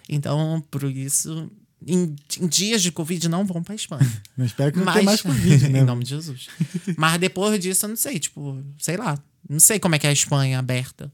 [0.08, 1.50] Então, por isso,
[1.88, 4.10] em, em dias de Covid, não vão pra Espanha.
[4.38, 5.80] Não espero que não Mas, tenha mais Covid, né?
[5.82, 6.48] em nome de Jesus.
[6.98, 9.18] Mas depois disso, eu não sei, tipo, sei lá.
[9.48, 11.12] Não sei como é que é a Espanha aberta.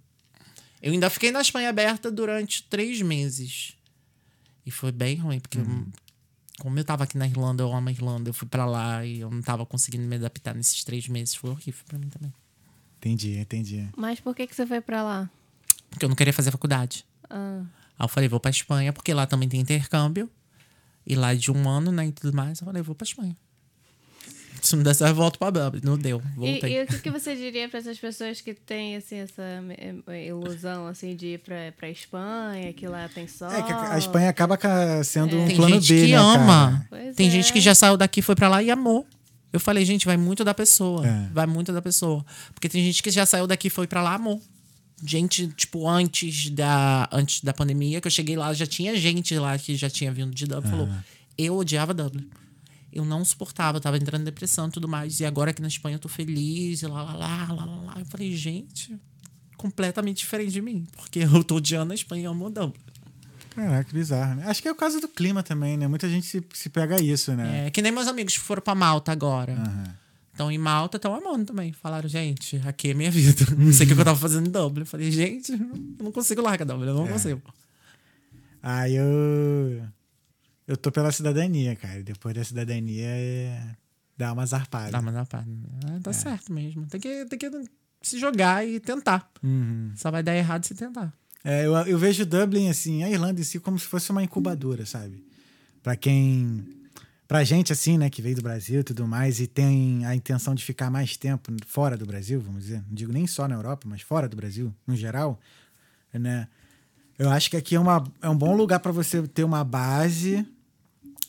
[0.81, 3.73] Eu ainda fiquei na Espanha aberta durante três meses.
[4.65, 5.87] E foi bem ruim, porque eu-
[6.59, 9.19] como eu tava aqui na Irlanda, eu amo a Irlanda, eu fui pra lá e
[9.21, 11.35] eu não tava conseguindo me adaptar nesses três meses.
[11.35, 12.33] Foi horrível pra mim também.
[12.97, 13.89] Entendi, entendi.
[13.97, 15.29] Mas por que, que você foi pra lá?
[15.89, 17.05] Porque eu não queria fazer faculdade.
[17.29, 17.63] Ah,
[17.97, 20.29] Aí eu falei, vou pra Espanha, porque lá também tem intercâmbio.
[21.09, 22.59] E lá é de um ano, né, e tudo mais.
[22.61, 23.35] Eu falei, vou pra Espanha.
[24.61, 25.81] Se não der certo, eu volto pra Dublin.
[25.83, 26.21] Não deu.
[26.33, 26.77] E, Voltei.
[26.79, 29.41] e o que, que você diria para essas pessoas que têm assim, essa
[30.09, 33.49] eh, ilusão assim, de ir pra, pra Espanha, que lá tem sol?
[33.51, 36.87] É que a Espanha acaba ca- sendo um Tem plano gente B, que né, ama.
[37.15, 37.31] Tem é.
[37.31, 39.07] gente que já saiu daqui, foi pra lá e amou.
[39.51, 41.07] Eu falei, gente, vai muito da pessoa.
[41.07, 41.29] É.
[41.33, 42.23] Vai muito da pessoa.
[42.53, 44.41] Porque tem gente que já saiu daqui, foi pra lá, amou.
[45.05, 49.57] Gente, tipo, antes da, antes da pandemia, que eu cheguei lá, já tinha gente lá
[49.57, 50.69] que já tinha vindo de Dublin.
[50.69, 50.89] Falou,
[51.37, 52.29] eu odiava Dublin.
[52.91, 55.19] Eu não suportava, eu tava entrando em depressão e tudo mais.
[55.19, 57.95] E agora aqui na Espanha eu tô feliz, e lá, lá, lá, lá, lá, lá.
[57.99, 58.99] Eu falei, gente,
[59.55, 60.87] completamente diferente de mim.
[60.97, 62.73] Porque eu tô odiando a Espanha e amo Dublin.
[63.55, 64.35] Caraca, que bizarro.
[64.35, 64.43] né?
[64.47, 65.87] Acho que é o caso do clima também, né?
[65.87, 67.67] Muita gente se, se pega isso, né?
[67.67, 69.53] É, que nem meus amigos que foram pra Malta agora.
[69.53, 69.98] Aham.
[70.39, 71.73] Estão em Malta, estão amando também.
[71.73, 73.43] Falaram, gente, aqui é minha vida.
[73.59, 74.83] Não sei o que eu tava fazendo em Dublin.
[74.83, 75.57] Eu falei, gente, eu
[76.01, 77.11] não consigo largar Dublin, eu não É.
[77.11, 77.41] consigo.
[78.63, 79.83] Ah, eu.
[80.65, 82.01] Eu tô pela cidadania, cara.
[82.01, 83.75] Depois da cidadania é.
[84.17, 84.91] Dá uma zarpada.
[84.91, 85.39] Dá, dá pra...
[85.85, 85.99] ah, É.
[85.99, 86.85] tá certo mesmo.
[86.87, 87.51] Tem que, tem que
[88.01, 89.29] se jogar e tentar.
[89.43, 89.91] Uhum.
[89.97, 91.11] Só vai dar errado se tentar.
[91.43, 94.85] É, eu, eu vejo Dublin, assim, a Irlanda em si, como se fosse uma incubadora,
[94.85, 95.21] sabe?
[95.83, 96.65] Pra quem.
[97.29, 100.55] Pra gente, assim, né, que veio do Brasil e tudo mais, e tem a intenção
[100.55, 102.83] de ficar mais tempo fora do Brasil, vamos dizer.
[102.87, 105.39] Não digo nem só na Europa, mas fora do Brasil, no geral,
[106.11, 106.47] né?
[107.19, 110.43] Eu acho que aqui é, uma, é um bom lugar pra você ter uma base,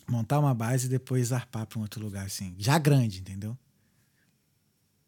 [0.09, 2.55] montar uma base e depois zarpar pra um outro lugar, assim.
[2.57, 3.55] Já grande, entendeu?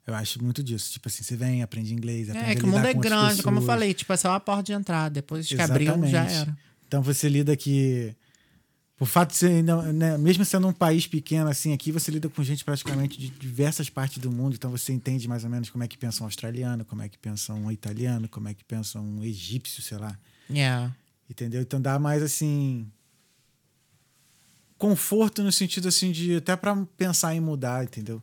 [0.07, 0.93] Eu acho muito disso.
[0.93, 3.62] Tipo assim, você vem, aprende inglês, aprende É, que o mundo é grande, como eu
[3.62, 3.95] falei.
[3.95, 5.09] Tipo, é só a porta de entrada.
[5.09, 6.55] Depois que abriu, já era.
[6.86, 8.14] Então você lida que.
[9.03, 12.40] Por fato de ser, né, mesmo sendo um país pequeno assim, aqui você lida com
[12.44, 15.88] gente praticamente de diversas partes do mundo, então você entende mais ou menos como é
[15.88, 19.24] que pensa um australiano, como é que pensa um italiano, como é que pensa um
[19.24, 20.16] egípcio, sei lá.
[20.48, 20.94] Yeah.
[21.28, 21.62] Entendeu?
[21.62, 22.86] Então dá mais assim.
[24.78, 28.22] Conforto no sentido assim de até pra pensar em mudar, entendeu?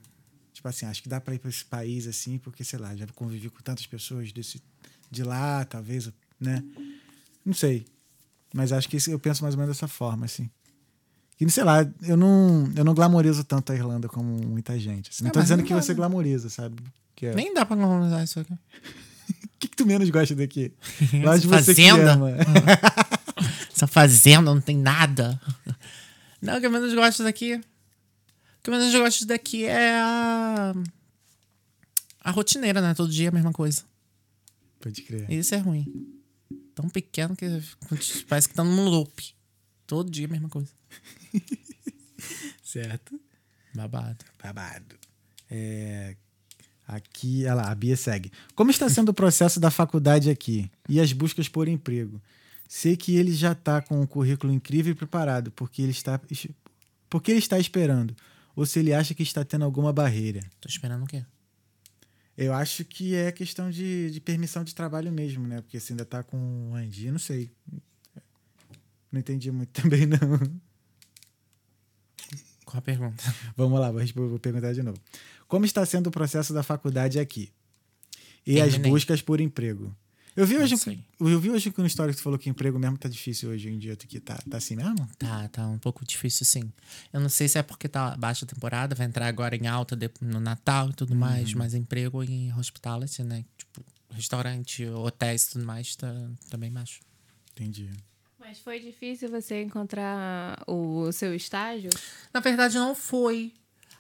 [0.54, 3.06] Tipo assim, acho que dá pra ir pra esse país assim, porque sei lá, já
[3.08, 4.64] convivi com tantas pessoas desse,
[5.12, 6.10] de lá, talvez,
[6.40, 6.64] né?
[7.44, 7.86] Não sei.
[8.54, 10.50] Mas acho que eu penso mais ou menos dessa forma, assim.
[11.40, 15.10] E sei lá, eu não, eu não glamorizo tanto a Irlanda como muita gente.
[15.10, 15.24] assim.
[15.24, 15.96] Não É, tô dizendo que dá, você né?
[15.96, 16.76] glamoriza, sabe?
[17.16, 18.52] Que é- Nem dá pra normalizar isso aqui.
[18.54, 18.58] O
[19.60, 20.74] que, que tu menos gosta daqui?
[21.24, 22.14] Lá de você que Fazenda?
[22.14, 22.32] ama.
[23.74, 25.40] Essa fazenda não tem nada.
[26.42, 27.56] Não, o que eu menos gosto daqui.
[27.56, 27.62] O
[28.64, 30.74] que eu menos gosto daqui é a.
[32.22, 32.94] A rotineira, né?
[32.94, 33.84] Todo dia a mesma coisa.
[34.82, 35.32] Pode crer.
[35.32, 35.86] Isso é ruim.
[36.76, 37.46] Tão pequeno que
[38.28, 39.34] parece que tá num loop.
[39.88, 40.70] Todo dia a mesma coisa.
[42.64, 43.20] Certo.
[43.74, 44.26] Babado.
[44.42, 44.96] Babado.
[45.50, 46.16] É,
[46.88, 48.32] aqui, olha lá, a Bia segue.
[48.56, 52.22] Como está sendo o processo da faculdade aqui e as buscas por emprego?
[52.68, 56.20] Sei que ele já está com um currículo incrível e preparado, porque ele está,
[57.10, 58.16] porque ele está esperando.
[58.56, 60.40] Ou se ele acha que está tendo alguma barreira.
[60.62, 61.26] Tô esperando o quê?
[62.38, 65.62] Eu acho que é questão de, de permissão de trabalho mesmo, né?
[65.62, 67.52] Porque você ainda tá com o Andi, não sei.
[69.12, 70.18] Não entendi muito também, não.
[72.70, 73.24] Qual a pergunta?
[73.58, 75.00] Vamos lá, vou, vou perguntar de novo.
[75.48, 77.52] Como está sendo o processo da faculdade aqui?
[78.46, 79.96] E as buscas por emprego?
[80.36, 80.76] Eu vi, hoje,
[81.20, 83.80] eu vi hoje que no histórico você falou que emprego mesmo tá difícil hoje em
[83.80, 83.96] dia.
[83.96, 85.10] Que tá, tá assim mesmo?
[85.18, 86.72] Tá, tá um pouco difícil sim.
[87.12, 90.40] Eu não sei se é porque tá baixa temporada, vai entrar agora em alta no
[90.40, 93.44] Natal e tudo mais, mas emprego em hospitality, né?
[93.58, 96.14] Tipo, restaurante, hotéis e tudo mais, tá,
[96.50, 97.00] tá bem baixo.
[97.52, 97.90] Entendi.
[98.50, 101.92] Mas foi difícil você encontrar o seu estágio?
[102.34, 103.54] Na verdade, não foi.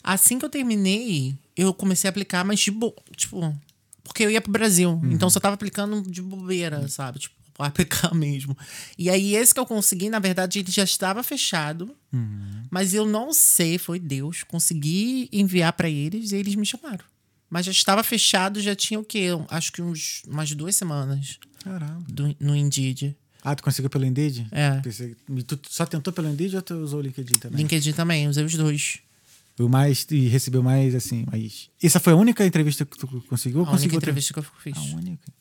[0.03, 2.95] Assim que eu terminei, eu comecei a aplicar, mas de boa.
[3.15, 3.55] Tipo,
[4.03, 4.99] porque eu ia pro Brasil.
[5.03, 7.19] Então só tava aplicando de bobeira, sabe?
[7.19, 8.57] Tipo, pra aplicar mesmo.
[8.97, 11.95] E aí, esse que eu consegui, na verdade, ele já estava fechado.
[12.71, 14.41] Mas eu não sei, foi Deus.
[14.41, 17.05] Consegui enviar pra eles e eles me chamaram.
[17.51, 19.27] Mas já estava fechado, já tinha o quê?
[19.47, 22.03] Acho que uns, umas duas semanas Caramba.
[22.07, 23.15] do- no Indeed.
[23.41, 24.47] Ah, tu conseguiu pelo Indeed?
[24.51, 24.79] É.
[24.81, 27.57] Pensei- e tu só tentou pelo Indeed ou tu usou o LinkedIn também?
[27.57, 28.99] LinkedIn também, usei os dois.
[29.57, 31.69] O mais, e recebeu mais, assim, mais...
[31.83, 33.59] Essa foi a única entrevista que tu conseguiu?
[33.59, 34.77] A única conseguiu entrevista que eu fiz.
[34.77, 35.31] A única.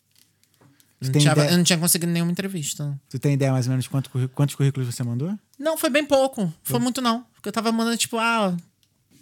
[1.00, 3.00] Não, tinha, ideia- eu não tinha conseguido nenhuma entrevista.
[3.08, 5.38] Tu tem ideia mais ou menos de quanto, quantos currículos você mandou?
[5.56, 6.52] Não, foi bem pouco.
[6.64, 7.24] Foi muito não.
[7.34, 8.56] Porque eu tava mandando, tipo, ah,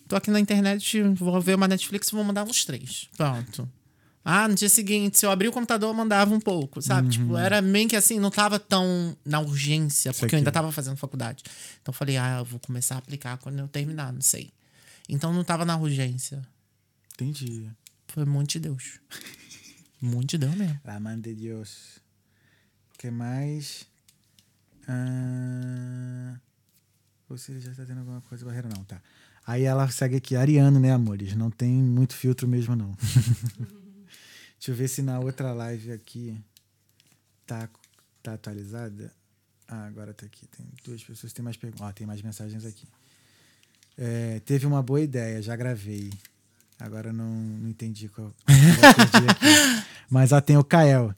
[0.09, 3.09] tô aqui na internet, vou ver uma Netflix, vou mandar uns três.
[3.19, 3.69] Pronto.
[4.29, 7.11] Ah, no dia seguinte, se eu abrir o computador, eu mandava um pouco, sabe?
[7.11, 10.97] Tipo, era meio que assim, não tava tão na urgência, porque eu ainda tava fazendo
[10.97, 11.45] faculdade.
[11.81, 14.51] Então eu falei, ah, eu vou começar a aplicar quando eu terminar, não sei.
[15.09, 16.45] Então não tava na urgência.
[17.15, 17.71] Entendi.
[18.09, 18.99] Foi muito de Deus.
[20.03, 20.81] muito de Deus mesmo.
[20.85, 22.01] La mano de Deus.
[22.95, 23.87] O que mais?
[24.89, 26.37] Ah,
[27.49, 29.01] ele já está tendo alguma coisa barreira, não, tá.
[29.47, 31.37] Aí ela segue aqui, Ariano, né, amores?
[31.37, 32.93] Não tem muito filtro mesmo, não.
[34.67, 36.37] Deixa eu ver se na outra live aqui
[37.47, 37.69] tá,
[38.21, 39.13] tá atualizada.
[39.69, 40.45] Ah, agora tá aqui.
[40.49, 41.87] Tem duas pessoas, tem mais perguntas.
[41.87, 42.85] Ó, tem mais mensagens aqui.
[43.97, 46.13] É, teve uma boa ideia, já gravei.
[46.81, 48.35] Agora não, não entendi qual.
[50.11, 51.15] Mas ah, tem o Kael.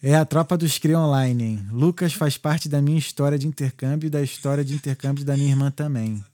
[0.00, 1.68] É a tropa dos Cria Online, hein?
[1.72, 5.50] Lucas faz parte da minha história de intercâmbio e da história de intercâmbio da minha
[5.50, 6.24] irmã também.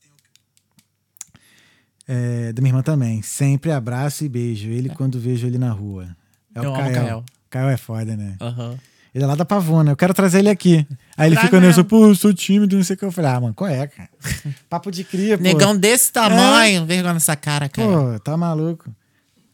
[2.06, 3.22] É, da minha irmã também.
[3.22, 4.68] Sempre abraço e beijo.
[4.68, 6.14] Ele quando vejo ele na rua.
[6.54, 6.94] É Eu o amo Kael.
[6.94, 7.24] Kael.
[7.50, 8.36] Kael é foda, né?
[8.40, 8.78] Aham.
[9.14, 9.92] Ele é lá da Pavona.
[9.92, 10.84] Eu quero trazer ele aqui.
[11.16, 11.84] Aí ele Traz fica nessa, mesmo.
[11.84, 13.04] pô, eu sou tímido, não sei o que.
[13.04, 14.08] Eu falei, ah, mano, qual é, cara?
[14.68, 15.44] Papo de cria, pô.
[15.44, 17.88] Negão desse tamanho, vergonha nessa cara, cara.
[17.88, 18.92] Pô, tá maluco.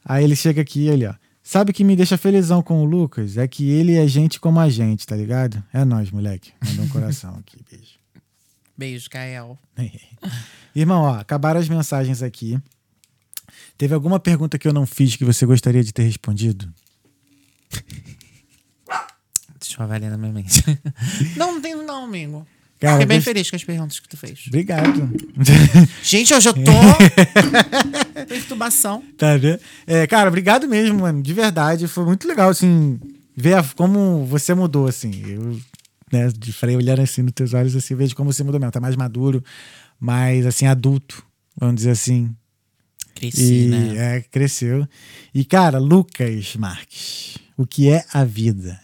[0.03, 1.15] Aí ele chega aqui, ele, ó.
[1.43, 3.37] Sabe o que me deixa felizão com o Lucas?
[3.37, 5.63] É que ele é gente como a gente, tá ligado?
[5.75, 6.53] É nós, moleque.
[6.65, 7.99] Mandou um coração aqui, beijo.
[8.79, 9.59] Beijo, Kael.
[10.75, 12.59] Irmão, ó, acabaram as mensagens aqui.
[13.77, 16.73] Teve alguma pergunta que eu não fiz que você gostaria de ter respondido?
[19.61, 20.63] Deixa eu avaliar na minha mente.
[21.37, 22.47] não, não tenho não, amigo.
[22.81, 24.45] Cara, Fiquei bem feliz com as perguntas que tu fez.
[24.47, 25.11] Obrigado.
[26.03, 26.73] Gente, hoje eu tô...
[28.27, 29.05] Perturbação.
[29.19, 29.61] Tá vendo?
[29.87, 31.23] É, cara, obrigado mesmo, mano.
[31.23, 31.87] De verdade.
[31.87, 32.99] Foi muito legal, assim,
[33.37, 35.13] ver como você mudou, assim.
[35.29, 35.61] Eu,
[36.11, 38.73] né, de freio olhando assim nos teus olhos, assim, vejo como você mudou mesmo.
[38.73, 39.45] Tá mais maduro,
[39.99, 41.25] mais, assim, adulto,
[41.57, 42.35] vamos dizer assim.
[43.15, 44.17] Cresci, e, né?
[44.17, 44.89] É, cresceu.
[45.35, 48.81] E, cara, Lucas Marques, o que é a vida?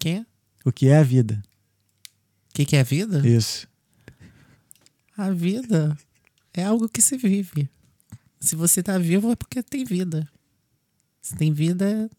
[0.00, 0.26] Quê?
[0.64, 1.40] O que é a vida?
[2.50, 3.24] O que, que é a vida?
[3.24, 3.68] Isso.
[5.16, 5.96] A vida
[6.52, 7.70] é algo que se vive.
[8.40, 10.28] Se você tá vivo é porque tem vida.
[11.22, 12.10] Se tem vida,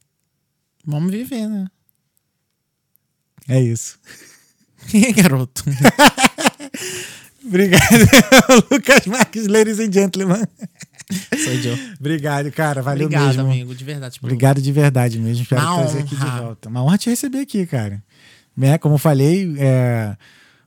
[0.86, 1.70] vamos viver, né?
[3.50, 4.00] É isso.
[4.94, 5.66] E aí, garoto?
[7.44, 7.84] Obrigado,
[8.72, 10.48] Lucas Marques, ladies and gentlemen.
[11.44, 11.78] Sou eu.
[12.00, 12.82] Obrigado, cara.
[12.82, 13.52] Valeu Obrigado, mesmo.
[13.52, 14.20] amigo, de verdade.
[14.22, 15.44] Obrigado de verdade mesmo.
[15.44, 16.70] Espero Uma trazer aqui de volta.
[16.70, 18.04] Uma honra te receber aqui, cara.
[18.56, 18.78] Né?
[18.78, 20.16] Como eu falei, é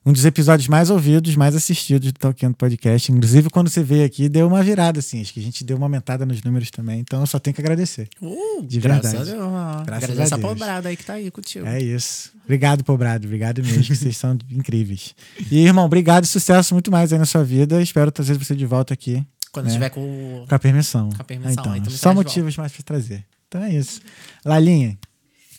[0.07, 3.11] um dos episódios mais ouvidos, mais assistidos do Talkando Podcast.
[3.13, 5.21] Inclusive, quando você veio aqui, deu uma virada, assim.
[5.21, 7.01] Acho que a gente deu uma aumentada nos números também.
[7.01, 8.09] Então, eu só tenho que agradecer.
[8.23, 9.31] Uh, De graças verdade.
[9.31, 9.87] a Deus.
[9.87, 10.49] Graças Graças a Deus.
[10.49, 11.67] pobrada aí que tá aí contigo.
[11.67, 12.31] É isso.
[12.45, 13.27] Obrigado, Pobrado.
[13.27, 15.15] Obrigado mesmo, vocês são incríveis.
[15.51, 17.83] E, irmão, obrigado e sucesso muito mais aí na sua vida.
[17.83, 19.23] Espero trazer você de volta aqui.
[19.53, 19.73] Quando né?
[19.73, 20.45] tiver com.
[20.49, 21.11] Com a permissão.
[21.11, 23.25] Com a permissão, então, aí me só motivos mais pra trazer.
[23.49, 24.01] Então é isso.
[24.45, 24.99] Lalinha,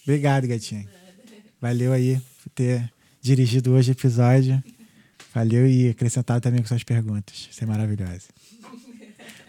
[0.04, 0.88] obrigado, gatinha.
[1.62, 4.64] Valeu aí por ter dirigido hoje o episódio.
[5.34, 7.50] Valeu e acrescentado também com suas perguntas.
[7.52, 8.28] Você é maravilhosa.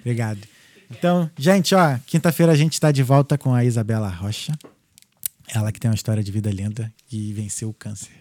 [0.01, 0.41] Obrigado.
[0.91, 4.59] Então, gente, ó, quinta-feira a gente está de volta com a Isabela Rocha.
[5.49, 8.20] Ela que tem uma história de vida linda e venceu o câncer.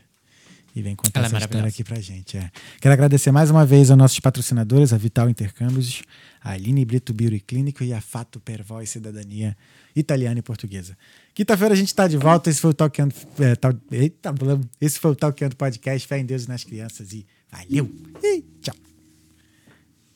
[0.75, 1.75] E vem contar Ela é essa história maravilhosa.
[1.75, 2.37] aqui pra gente.
[2.37, 2.51] é.
[2.79, 6.03] Quero agradecer mais uma vez aos nossos patrocinadores, a Vital Intercâmbios,
[6.41, 9.57] a Aline Brito Beauty Clínico e a Fato Pervó e Cidadania
[9.95, 10.97] Italiana e Portuguesa.
[11.33, 12.49] Quinta-feira a gente está de volta.
[12.49, 13.13] Esse foi o Talkando.
[13.39, 14.33] É, tal, eita,
[14.79, 16.07] esse foi o Talkando Podcast.
[16.07, 17.11] Fé em Deus e nas crianças.
[17.13, 17.89] E valeu!
[18.23, 18.75] E tchau!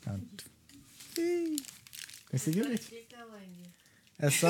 [0.02, 0.46] Pronto.
[1.18, 1.56] Ih,
[2.30, 2.66] Conseguiu?
[4.20, 4.48] É só.